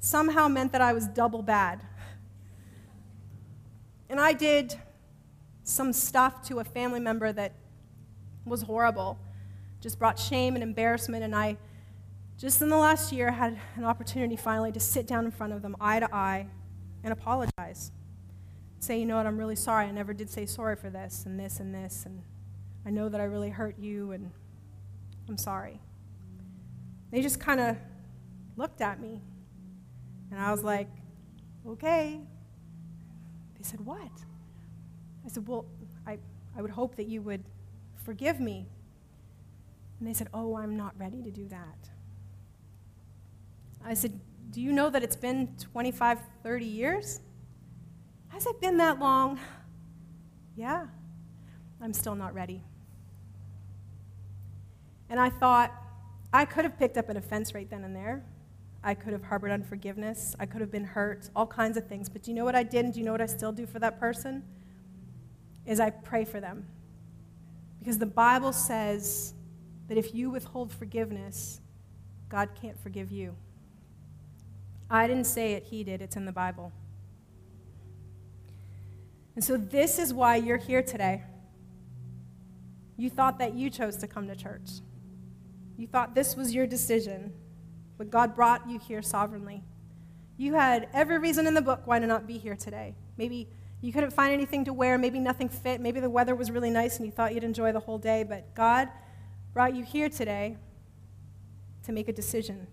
somehow 0.00 0.48
meant 0.48 0.72
that 0.72 0.80
I 0.80 0.92
was 0.92 1.06
double 1.06 1.42
bad. 1.42 1.80
And 4.08 4.20
I 4.20 4.32
did 4.32 4.74
some 5.62 5.92
stuff 5.92 6.46
to 6.48 6.58
a 6.58 6.64
family 6.64 7.00
member 7.00 7.32
that 7.32 7.52
was 8.44 8.62
horrible. 8.62 9.18
Just 9.80 9.98
brought 9.98 10.18
shame 10.18 10.54
and 10.54 10.62
embarrassment. 10.62 11.22
And 11.22 11.34
I, 11.34 11.56
just 12.36 12.60
in 12.60 12.68
the 12.68 12.76
last 12.76 13.12
year, 13.12 13.30
had 13.30 13.56
an 13.76 13.84
opportunity 13.84 14.34
finally 14.34 14.72
to 14.72 14.80
sit 14.80 15.06
down 15.06 15.24
in 15.24 15.30
front 15.30 15.52
of 15.52 15.62
them, 15.62 15.76
eye 15.80 16.00
to 16.00 16.12
eye, 16.12 16.46
and 17.04 17.12
apologize. 17.12 17.92
Say, 18.82 18.98
you 18.98 19.06
know 19.06 19.16
what, 19.16 19.28
I'm 19.28 19.38
really 19.38 19.54
sorry. 19.54 19.86
I 19.86 19.92
never 19.92 20.12
did 20.12 20.28
say 20.28 20.44
sorry 20.44 20.74
for 20.74 20.90
this 20.90 21.22
and 21.24 21.38
this 21.38 21.60
and 21.60 21.72
this. 21.72 22.02
And 22.04 22.20
I 22.84 22.90
know 22.90 23.08
that 23.08 23.20
I 23.20 23.24
really 23.24 23.48
hurt 23.48 23.78
you, 23.78 24.10
and 24.10 24.32
I'm 25.28 25.38
sorry. 25.38 25.80
They 27.12 27.22
just 27.22 27.38
kind 27.38 27.60
of 27.60 27.76
looked 28.56 28.80
at 28.80 29.00
me. 29.00 29.22
And 30.32 30.40
I 30.40 30.50
was 30.50 30.64
like, 30.64 30.88
okay. 31.64 32.18
They 33.56 33.62
said, 33.62 33.78
what? 33.86 34.10
I 35.24 35.28
said, 35.28 35.46
well, 35.46 35.64
I, 36.04 36.18
I 36.58 36.60
would 36.60 36.72
hope 36.72 36.96
that 36.96 37.06
you 37.06 37.22
would 37.22 37.44
forgive 38.04 38.40
me. 38.40 38.66
And 40.00 40.08
they 40.08 40.12
said, 40.12 40.26
oh, 40.34 40.56
I'm 40.56 40.76
not 40.76 40.98
ready 40.98 41.22
to 41.22 41.30
do 41.30 41.46
that. 41.50 41.88
I 43.84 43.94
said, 43.94 44.18
do 44.50 44.60
you 44.60 44.72
know 44.72 44.90
that 44.90 45.04
it's 45.04 45.14
been 45.14 45.54
25, 45.70 46.18
30 46.42 46.64
years? 46.64 47.20
Has 48.32 48.46
it 48.46 48.60
been 48.60 48.78
that 48.78 48.98
long? 48.98 49.38
Yeah, 50.56 50.86
I'm 51.80 51.92
still 51.92 52.14
not 52.14 52.34
ready. 52.34 52.62
And 55.10 55.20
I 55.20 55.28
thought, 55.28 55.70
I 56.32 56.46
could 56.46 56.64
have 56.64 56.78
picked 56.78 56.96
up 56.96 57.10
an 57.10 57.18
offense 57.18 57.54
right 57.54 57.68
then 57.68 57.84
and 57.84 57.94
there. 57.94 58.24
I 58.82 58.94
could 58.94 59.12
have 59.12 59.22
harbored 59.22 59.50
unforgiveness. 59.50 60.34
I 60.40 60.46
could 60.46 60.62
have 60.62 60.70
been 60.70 60.84
hurt, 60.84 61.28
all 61.36 61.46
kinds 61.46 61.76
of 61.76 61.86
things. 61.86 62.08
But 62.08 62.22
do 62.22 62.30
you 62.30 62.34
know 62.34 62.44
what 62.44 62.54
I 62.54 62.62
did 62.62 62.86
and 62.86 62.94
do 62.94 63.00
you 63.00 63.04
know 63.04 63.12
what 63.12 63.20
I 63.20 63.26
still 63.26 63.52
do 63.52 63.66
for 63.66 63.78
that 63.80 64.00
person? 64.00 64.42
Is 65.66 65.78
I 65.78 65.90
pray 65.90 66.24
for 66.24 66.40
them. 66.40 66.66
Because 67.78 67.98
the 67.98 68.06
Bible 68.06 68.52
says 68.52 69.34
that 69.88 69.98
if 69.98 70.14
you 70.14 70.30
withhold 70.30 70.72
forgiveness, 70.72 71.60
God 72.30 72.48
can't 72.60 72.80
forgive 72.82 73.12
you. 73.12 73.36
I 74.90 75.06
didn't 75.06 75.26
say 75.26 75.52
it, 75.52 75.64
He 75.64 75.84
did. 75.84 76.00
It's 76.00 76.16
in 76.16 76.24
the 76.24 76.32
Bible. 76.32 76.72
And 79.34 79.44
so, 79.44 79.56
this 79.56 79.98
is 79.98 80.12
why 80.12 80.36
you're 80.36 80.58
here 80.58 80.82
today. 80.82 81.22
You 82.96 83.10
thought 83.10 83.38
that 83.38 83.54
you 83.54 83.70
chose 83.70 83.96
to 83.98 84.06
come 84.06 84.28
to 84.28 84.36
church. 84.36 84.70
You 85.76 85.86
thought 85.86 86.14
this 86.14 86.36
was 86.36 86.54
your 86.54 86.66
decision, 86.66 87.32
but 87.96 88.10
God 88.10 88.34
brought 88.34 88.68
you 88.68 88.78
here 88.78 89.02
sovereignly. 89.02 89.62
You 90.36 90.54
had 90.54 90.88
every 90.92 91.18
reason 91.18 91.46
in 91.46 91.54
the 91.54 91.62
book 91.62 91.82
why 91.84 91.98
to 91.98 92.06
not 92.06 92.26
be 92.26 92.38
here 92.38 92.56
today. 92.56 92.94
Maybe 93.16 93.48
you 93.80 93.92
couldn't 93.92 94.12
find 94.12 94.32
anything 94.32 94.64
to 94.66 94.72
wear, 94.72 94.96
maybe 94.98 95.18
nothing 95.18 95.48
fit, 95.48 95.80
maybe 95.80 95.98
the 96.00 96.10
weather 96.10 96.34
was 96.34 96.50
really 96.50 96.70
nice 96.70 96.98
and 96.98 97.06
you 97.06 97.12
thought 97.12 97.34
you'd 97.34 97.44
enjoy 97.44 97.72
the 97.72 97.80
whole 97.80 97.98
day, 97.98 98.22
but 98.22 98.54
God 98.54 98.88
brought 99.52 99.74
you 99.74 99.84
here 99.84 100.08
today 100.08 100.56
to 101.84 101.92
make 101.92 102.08
a 102.08 102.12
decision. 102.12 102.66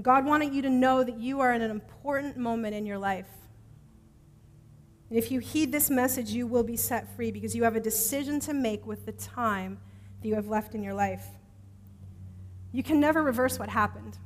God 0.00 0.24
wanted 0.24 0.54
you 0.54 0.62
to 0.62 0.70
know 0.70 1.04
that 1.04 1.18
you 1.18 1.40
are 1.40 1.52
in 1.52 1.62
an 1.62 1.70
important 1.70 2.36
moment 2.36 2.74
in 2.74 2.86
your 2.86 2.98
life. 2.98 3.28
And 5.12 5.18
if 5.18 5.30
you 5.30 5.40
heed 5.40 5.72
this 5.72 5.90
message, 5.90 6.30
you 6.30 6.46
will 6.46 6.62
be 6.62 6.74
set 6.74 7.06
free 7.14 7.30
because 7.30 7.54
you 7.54 7.64
have 7.64 7.76
a 7.76 7.80
decision 7.80 8.40
to 8.40 8.54
make 8.54 8.86
with 8.86 9.04
the 9.04 9.12
time 9.12 9.78
that 10.22 10.26
you 10.26 10.34
have 10.36 10.48
left 10.48 10.74
in 10.74 10.82
your 10.82 10.94
life. 10.94 11.26
You 12.72 12.82
can 12.82 12.98
never 12.98 13.22
reverse 13.22 13.58
what 13.58 13.68
happened. 13.68 14.16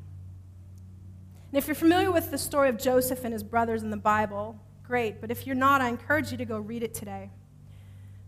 And 1.50 1.58
if 1.58 1.66
you're 1.66 1.74
familiar 1.74 2.12
with 2.12 2.30
the 2.30 2.38
story 2.38 2.68
of 2.68 2.78
Joseph 2.78 3.24
and 3.24 3.32
his 3.32 3.42
brothers 3.42 3.82
in 3.82 3.90
the 3.90 3.96
Bible, 3.96 4.60
great. 4.84 5.20
But 5.20 5.32
if 5.32 5.44
you're 5.44 5.56
not, 5.56 5.80
I 5.80 5.88
encourage 5.88 6.30
you 6.30 6.38
to 6.38 6.44
go 6.44 6.60
read 6.60 6.84
it 6.84 6.94
today. 6.94 7.32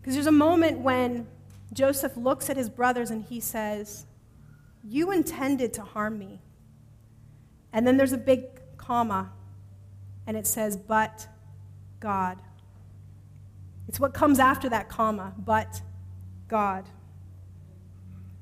Because 0.01 0.15
there's 0.15 0.27
a 0.27 0.31
moment 0.33 0.79
when 0.79 1.29
Joseph 1.71 2.17
looks 2.17 2.49
at 2.49 2.57
his 2.57 2.69
brothers 2.69 3.09
and 3.09 3.23
he 3.23 3.39
says, 3.39 4.05
You 4.83 5.11
intended 5.11 5.71
to 5.75 5.81
harm 5.81 6.19
me. 6.19 6.41
And 7.71 7.87
then 7.87 7.95
there's 7.95 8.11
a 8.11 8.17
big 8.17 8.47
comma, 8.75 9.31
and 10.27 10.35
it 10.35 10.45
says, 10.45 10.75
But 10.75 11.25
God. 12.01 12.41
It's 13.89 13.99
what 13.99 14.13
comes 14.13 14.37
after 14.37 14.69
that 14.69 14.87
comma, 14.87 15.33
but 15.35 15.81
God. 16.47 16.87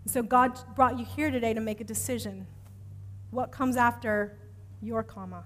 So 0.06 0.22
God 0.22 0.60
brought 0.76 1.00
you 1.00 1.06
here 1.06 1.32
today 1.32 1.54
to 1.54 1.62
make 1.62 1.80
a 1.80 1.86
decision. 1.86 2.48
What 3.32 3.50
comes 3.50 3.78
after 3.78 4.38
your 4.82 5.04
comma? 5.04 5.46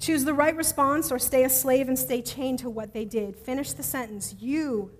Choose 0.00 0.24
the 0.24 0.34
right 0.34 0.56
response 0.56 1.12
or 1.12 1.20
stay 1.20 1.44
a 1.44 1.48
slave 1.48 1.86
and 1.86 1.96
stay 1.96 2.20
chained 2.20 2.58
to 2.58 2.68
what 2.68 2.92
they 2.92 3.04
did. 3.04 3.36
Finish 3.36 3.74
the 3.74 3.84
sentence. 3.84 4.34
You 4.40 4.90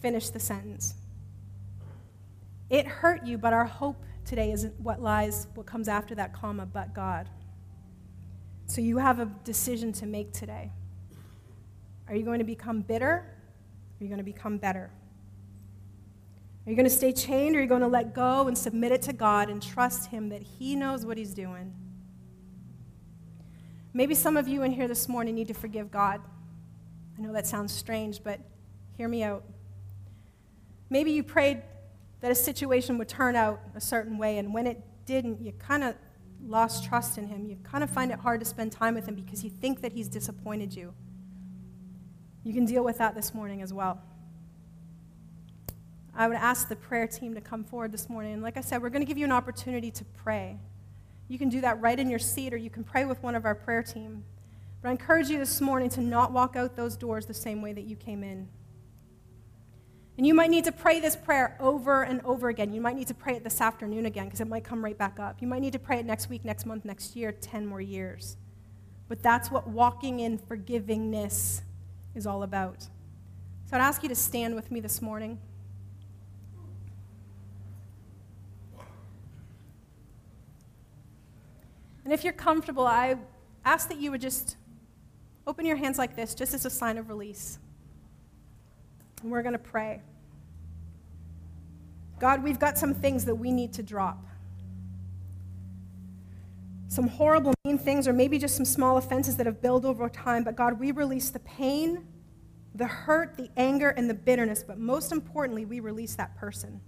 finish 0.00 0.28
the 0.28 0.40
sentence. 0.40 0.94
It 2.68 2.84
hurt 2.84 3.24
you, 3.24 3.38
but 3.38 3.52
our 3.52 3.66
hope 3.66 4.02
today 4.24 4.50
isn't 4.50 4.80
what 4.80 5.00
lies, 5.00 5.46
what 5.54 5.66
comes 5.66 5.86
after 5.86 6.16
that 6.16 6.32
comma, 6.32 6.66
but 6.66 6.94
God. 6.94 7.28
So 8.66 8.80
you 8.80 8.98
have 8.98 9.20
a 9.20 9.26
decision 9.44 9.92
to 9.92 10.06
make 10.06 10.32
today. 10.32 10.72
Are 12.12 12.14
you 12.14 12.24
going 12.24 12.40
to 12.40 12.44
become 12.44 12.82
bitter? 12.82 13.24
Are 13.98 14.04
you 14.04 14.08
going 14.08 14.18
to 14.18 14.22
become 14.22 14.58
better? 14.58 14.90
Are 16.66 16.70
you 16.70 16.76
going 16.76 16.84
to 16.84 16.94
stay 16.94 17.10
chained 17.10 17.56
or 17.56 17.60
are 17.60 17.62
you 17.62 17.68
going 17.68 17.80
to 17.80 17.88
let 17.88 18.14
go 18.14 18.48
and 18.48 18.58
submit 18.58 18.92
it 18.92 19.00
to 19.02 19.14
God 19.14 19.48
and 19.48 19.62
trust 19.62 20.10
Him 20.10 20.28
that 20.28 20.42
He 20.42 20.76
knows 20.76 21.06
what 21.06 21.16
He's 21.16 21.32
doing? 21.32 21.72
Maybe 23.94 24.14
some 24.14 24.36
of 24.36 24.46
you 24.46 24.62
in 24.62 24.72
here 24.72 24.86
this 24.86 25.08
morning 25.08 25.34
need 25.34 25.48
to 25.48 25.54
forgive 25.54 25.90
God. 25.90 26.20
I 27.16 27.22
know 27.22 27.32
that 27.32 27.46
sounds 27.46 27.72
strange, 27.72 28.22
but 28.22 28.40
hear 28.94 29.08
me 29.08 29.22
out. 29.22 29.42
Maybe 30.90 31.12
you 31.12 31.22
prayed 31.22 31.62
that 32.20 32.30
a 32.30 32.34
situation 32.34 32.98
would 32.98 33.08
turn 33.08 33.36
out 33.36 33.58
a 33.74 33.80
certain 33.80 34.18
way, 34.18 34.36
and 34.36 34.52
when 34.52 34.66
it 34.66 34.82
didn't, 35.06 35.40
you 35.40 35.52
kind 35.52 35.82
of 35.82 35.94
lost 36.44 36.84
trust 36.84 37.16
in 37.16 37.28
Him. 37.28 37.46
You 37.46 37.56
kind 37.62 37.82
of 37.82 37.88
find 37.88 38.12
it 38.12 38.18
hard 38.18 38.40
to 38.40 38.46
spend 38.46 38.70
time 38.70 38.94
with 38.94 39.08
Him 39.08 39.14
because 39.14 39.42
you 39.42 39.48
think 39.48 39.80
that 39.80 39.94
He's 39.94 40.08
disappointed 40.08 40.74
you. 40.74 40.92
You 42.44 42.52
can 42.52 42.64
deal 42.64 42.84
with 42.84 42.98
that 42.98 43.14
this 43.14 43.34
morning 43.34 43.62
as 43.62 43.72
well. 43.72 44.00
I 46.14 46.28
would 46.28 46.36
ask 46.36 46.68
the 46.68 46.76
prayer 46.76 47.06
team 47.06 47.34
to 47.34 47.40
come 47.40 47.64
forward 47.64 47.92
this 47.92 48.08
morning. 48.08 48.34
And 48.34 48.42
like 48.42 48.56
I 48.56 48.60
said, 48.60 48.82
we're 48.82 48.90
going 48.90 49.02
to 49.02 49.06
give 49.06 49.16
you 49.16 49.24
an 49.24 49.32
opportunity 49.32 49.90
to 49.92 50.04
pray. 50.04 50.58
You 51.28 51.38
can 51.38 51.48
do 51.48 51.60
that 51.62 51.80
right 51.80 51.98
in 51.98 52.10
your 52.10 52.18
seat, 52.18 52.52
or 52.52 52.56
you 52.56 52.68
can 52.68 52.84
pray 52.84 53.04
with 53.04 53.22
one 53.22 53.34
of 53.34 53.46
our 53.46 53.54
prayer 53.54 53.82
team. 53.82 54.24
But 54.82 54.88
I 54.88 54.90
encourage 54.92 55.28
you 55.28 55.38
this 55.38 55.60
morning 55.60 55.88
to 55.90 56.00
not 56.00 56.32
walk 56.32 56.56
out 56.56 56.76
those 56.76 56.96
doors 56.96 57.26
the 57.26 57.34
same 57.34 57.62
way 57.62 57.72
that 57.72 57.84
you 57.84 57.96
came 57.96 58.22
in. 58.22 58.48
And 60.18 60.26
you 60.26 60.34
might 60.34 60.50
need 60.50 60.64
to 60.64 60.72
pray 60.72 61.00
this 61.00 61.16
prayer 61.16 61.56
over 61.58 62.02
and 62.02 62.20
over 62.24 62.48
again. 62.50 62.74
You 62.74 62.80
might 62.82 62.96
need 62.96 63.08
to 63.08 63.14
pray 63.14 63.36
it 63.36 63.44
this 63.44 63.60
afternoon 63.60 64.04
again 64.04 64.26
because 64.26 64.40
it 64.40 64.48
might 64.48 64.64
come 64.64 64.84
right 64.84 64.98
back 64.98 65.18
up. 65.18 65.40
You 65.40 65.48
might 65.48 65.62
need 65.62 65.72
to 65.72 65.78
pray 65.78 65.98
it 65.98 66.04
next 66.04 66.28
week, 66.28 66.44
next 66.44 66.66
month, 66.66 66.84
next 66.84 67.16
year, 67.16 67.32
10 67.32 67.64
more 67.64 67.80
years. 67.80 68.36
But 69.08 69.22
that's 69.22 69.50
what 69.50 69.68
walking 69.68 70.20
in 70.20 70.38
forgivingness 70.38 71.62
is 72.14 72.26
all 72.26 72.42
about. 72.42 72.82
So 73.66 73.76
I'd 73.76 73.80
ask 73.80 74.02
you 74.02 74.08
to 74.08 74.14
stand 74.14 74.54
with 74.54 74.70
me 74.70 74.80
this 74.80 75.00
morning. 75.00 75.38
And 82.04 82.12
if 82.12 82.24
you're 82.24 82.32
comfortable, 82.32 82.86
I 82.86 83.16
ask 83.64 83.88
that 83.88 83.98
you 83.98 84.10
would 84.10 84.20
just 84.20 84.56
open 85.46 85.64
your 85.64 85.76
hands 85.76 85.98
like 85.98 86.16
this, 86.16 86.34
just 86.34 86.52
as 86.54 86.64
a 86.64 86.70
sign 86.70 86.98
of 86.98 87.08
release. 87.08 87.58
And 89.22 89.30
we're 89.30 89.42
going 89.42 89.54
to 89.54 89.58
pray. 89.58 90.02
God, 92.18 92.42
we've 92.42 92.58
got 92.58 92.78
some 92.78 92.94
things 92.94 93.24
that 93.24 93.34
we 93.34 93.50
need 93.50 93.72
to 93.74 93.82
drop. 93.82 94.24
Some 96.88 97.08
horrible, 97.08 97.54
things, 97.82 98.08
or 98.08 98.12
maybe 98.12 98.38
just 98.38 98.56
some 98.56 98.64
small 98.64 98.96
offenses 98.96 99.36
that 99.36 99.46
have 99.46 99.60
built 99.60 99.84
over 99.84 100.08
time. 100.08 100.44
But 100.44 100.56
God, 100.56 100.78
we 100.80 100.90
release 100.90 101.30
the 101.30 101.40
pain, 101.40 102.06
the 102.74 102.86
hurt, 102.86 103.36
the 103.36 103.50
anger, 103.56 103.90
and 103.90 104.08
the 104.08 104.14
bitterness. 104.14 104.62
But 104.62 104.78
most 104.78 105.12
importantly, 105.12 105.64
we 105.64 105.80
release 105.80 106.14
that 106.16 106.36
person. 106.36 106.80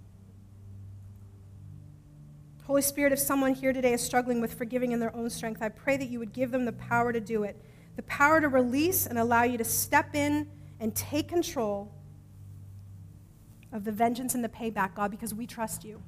Holy 2.66 2.82
Spirit, 2.82 3.12
if 3.12 3.18
someone 3.18 3.54
here 3.54 3.74
today 3.74 3.92
is 3.92 4.00
struggling 4.00 4.40
with 4.40 4.54
forgiving 4.54 4.92
in 4.92 5.00
their 5.00 5.14
own 5.14 5.28
strength, 5.28 5.60
I 5.60 5.68
pray 5.68 5.98
that 5.98 6.08
you 6.08 6.18
would 6.18 6.32
give 6.32 6.50
them 6.50 6.64
the 6.64 6.72
power 6.72 7.12
to 7.12 7.20
do 7.20 7.42
it, 7.42 7.62
the 7.96 8.02
power 8.04 8.40
to 8.40 8.48
release 8.48 9.06
and 9.06 9.18
allow 9.18 9.42
you 9.42 9.58
to 9.58 9.64
step 9.64 10.14
in 10.14 10.48
and 10.80 10.94
take 10.94 11.28
control 11.28 11.92
of 13.70 13.84
the 13.84 13.92
vengeance 13.92 14.34
and 14.34 14.42
the 14.42 14.48
payback, 14.48 14.94
God, 14.94 15.10
because 15.10 15.34
we 15.34 15.46
trust 15.46 15.84
you. 15.84 16.02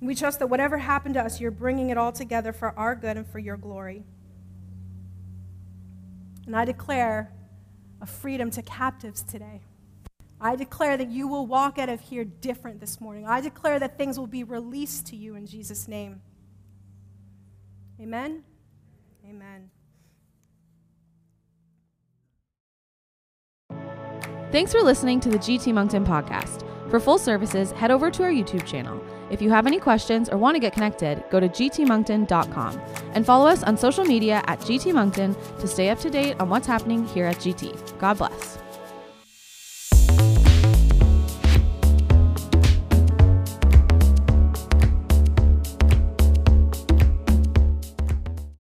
We 0.00 0.14
trust 0.14 0.38
that 0.38 0.46
whatever 0.46 0.78
happened 0.78 1.14
to 1.14 1.22
us, 1.22 1.40
you're 1.40 1.50
bringing 1.50 1.90
it 1.90 1.98
all 1.98 2.12
together 2.12 2.52
for 2.52 2.78
our 2.78 2.94
good 2.94 3.16
and 3.16 3.26
for 3.26 3.38
your 3.38 3.56
glory. 3.56 4.04
And 6.46 6.56
I 6.56 6.64
declare 6.64 7.32
a 8.00 8.06
freedom 8.06 8.50
to 8.52 8.62
captives 8.62 9.22
today. 9.22 9.60
I 10.40 10.54
declare 10.54 10.96
that 10.96 11.08
you 11.08 11.26
will 11.26 11.46
walk 11.46 11.78
out 11.78 11.88
of 11.88 12.00
here 12.00 12.24
different 12.24 12.80
this 12.80 13.00
morning. 13.00 13.26
I 13.26 13.40
declare 13.40 13.78
that 13.80 13.98
things 13.98 14.18
will 14.18 14.28
be 14.28 14.44
released 14.44 15.06
to 15.08 15.16
you 15.16 15.34
in 15.34 15.46
Jesus' 15.46 15.88
name. 15.88 16.22
Amen. 18.00 18.44
Amen. 19.28 19.70
Thanks 24.52 24.72
for 24.72 24.80
listening 24.80 25.20
to 25.20 25.28
the 25.28 25.38
GT 25.38 25.74
Moncton 25.74 26.06
podcast. 26.06 26.64
For 26.88 27.00
full 27.00 27.18
services, 27.18 27.72
head 27.72 27.90
over 27.90 28.10
to 28.10 28.22
our 28.22 28.30
YouTube 28.30 28.64
channel. 28.64 29.02
If 29.30 29.42
you 29.42 29.50
have 29.50 29.66
any 29.66 29.78
questions 29.78 30.28
or 30.28 30.38
want 30.38 30.54
to 30.54 30.60
get 30.60 30.72
connected, 30.72 31.22
go 31.30 31.40
to 31.40 31.48
gtmoncton.com 31.48 32.80
and 33.12 33.26
follow 33.26 33.46
us 33.46 33.62
on 33.62 33.76
social 33.76 34.04
media 34.04 34.42
at 34.46 34.60
GT 34.60 34.92
Moncton 34.92 35.36
to 35.60 35.66
stay 35.66 35.90
up 35.90 35.98
to 36.00 36.10
date 36.10 36.36
on 36.40 36.48
what's 36.48 36.66
happening 36.66 37.06
here 37.06 37.26
at 37.26 37.36
GT. 37.36 37.98
God 37.98 38.18
bless. 38.18 38.58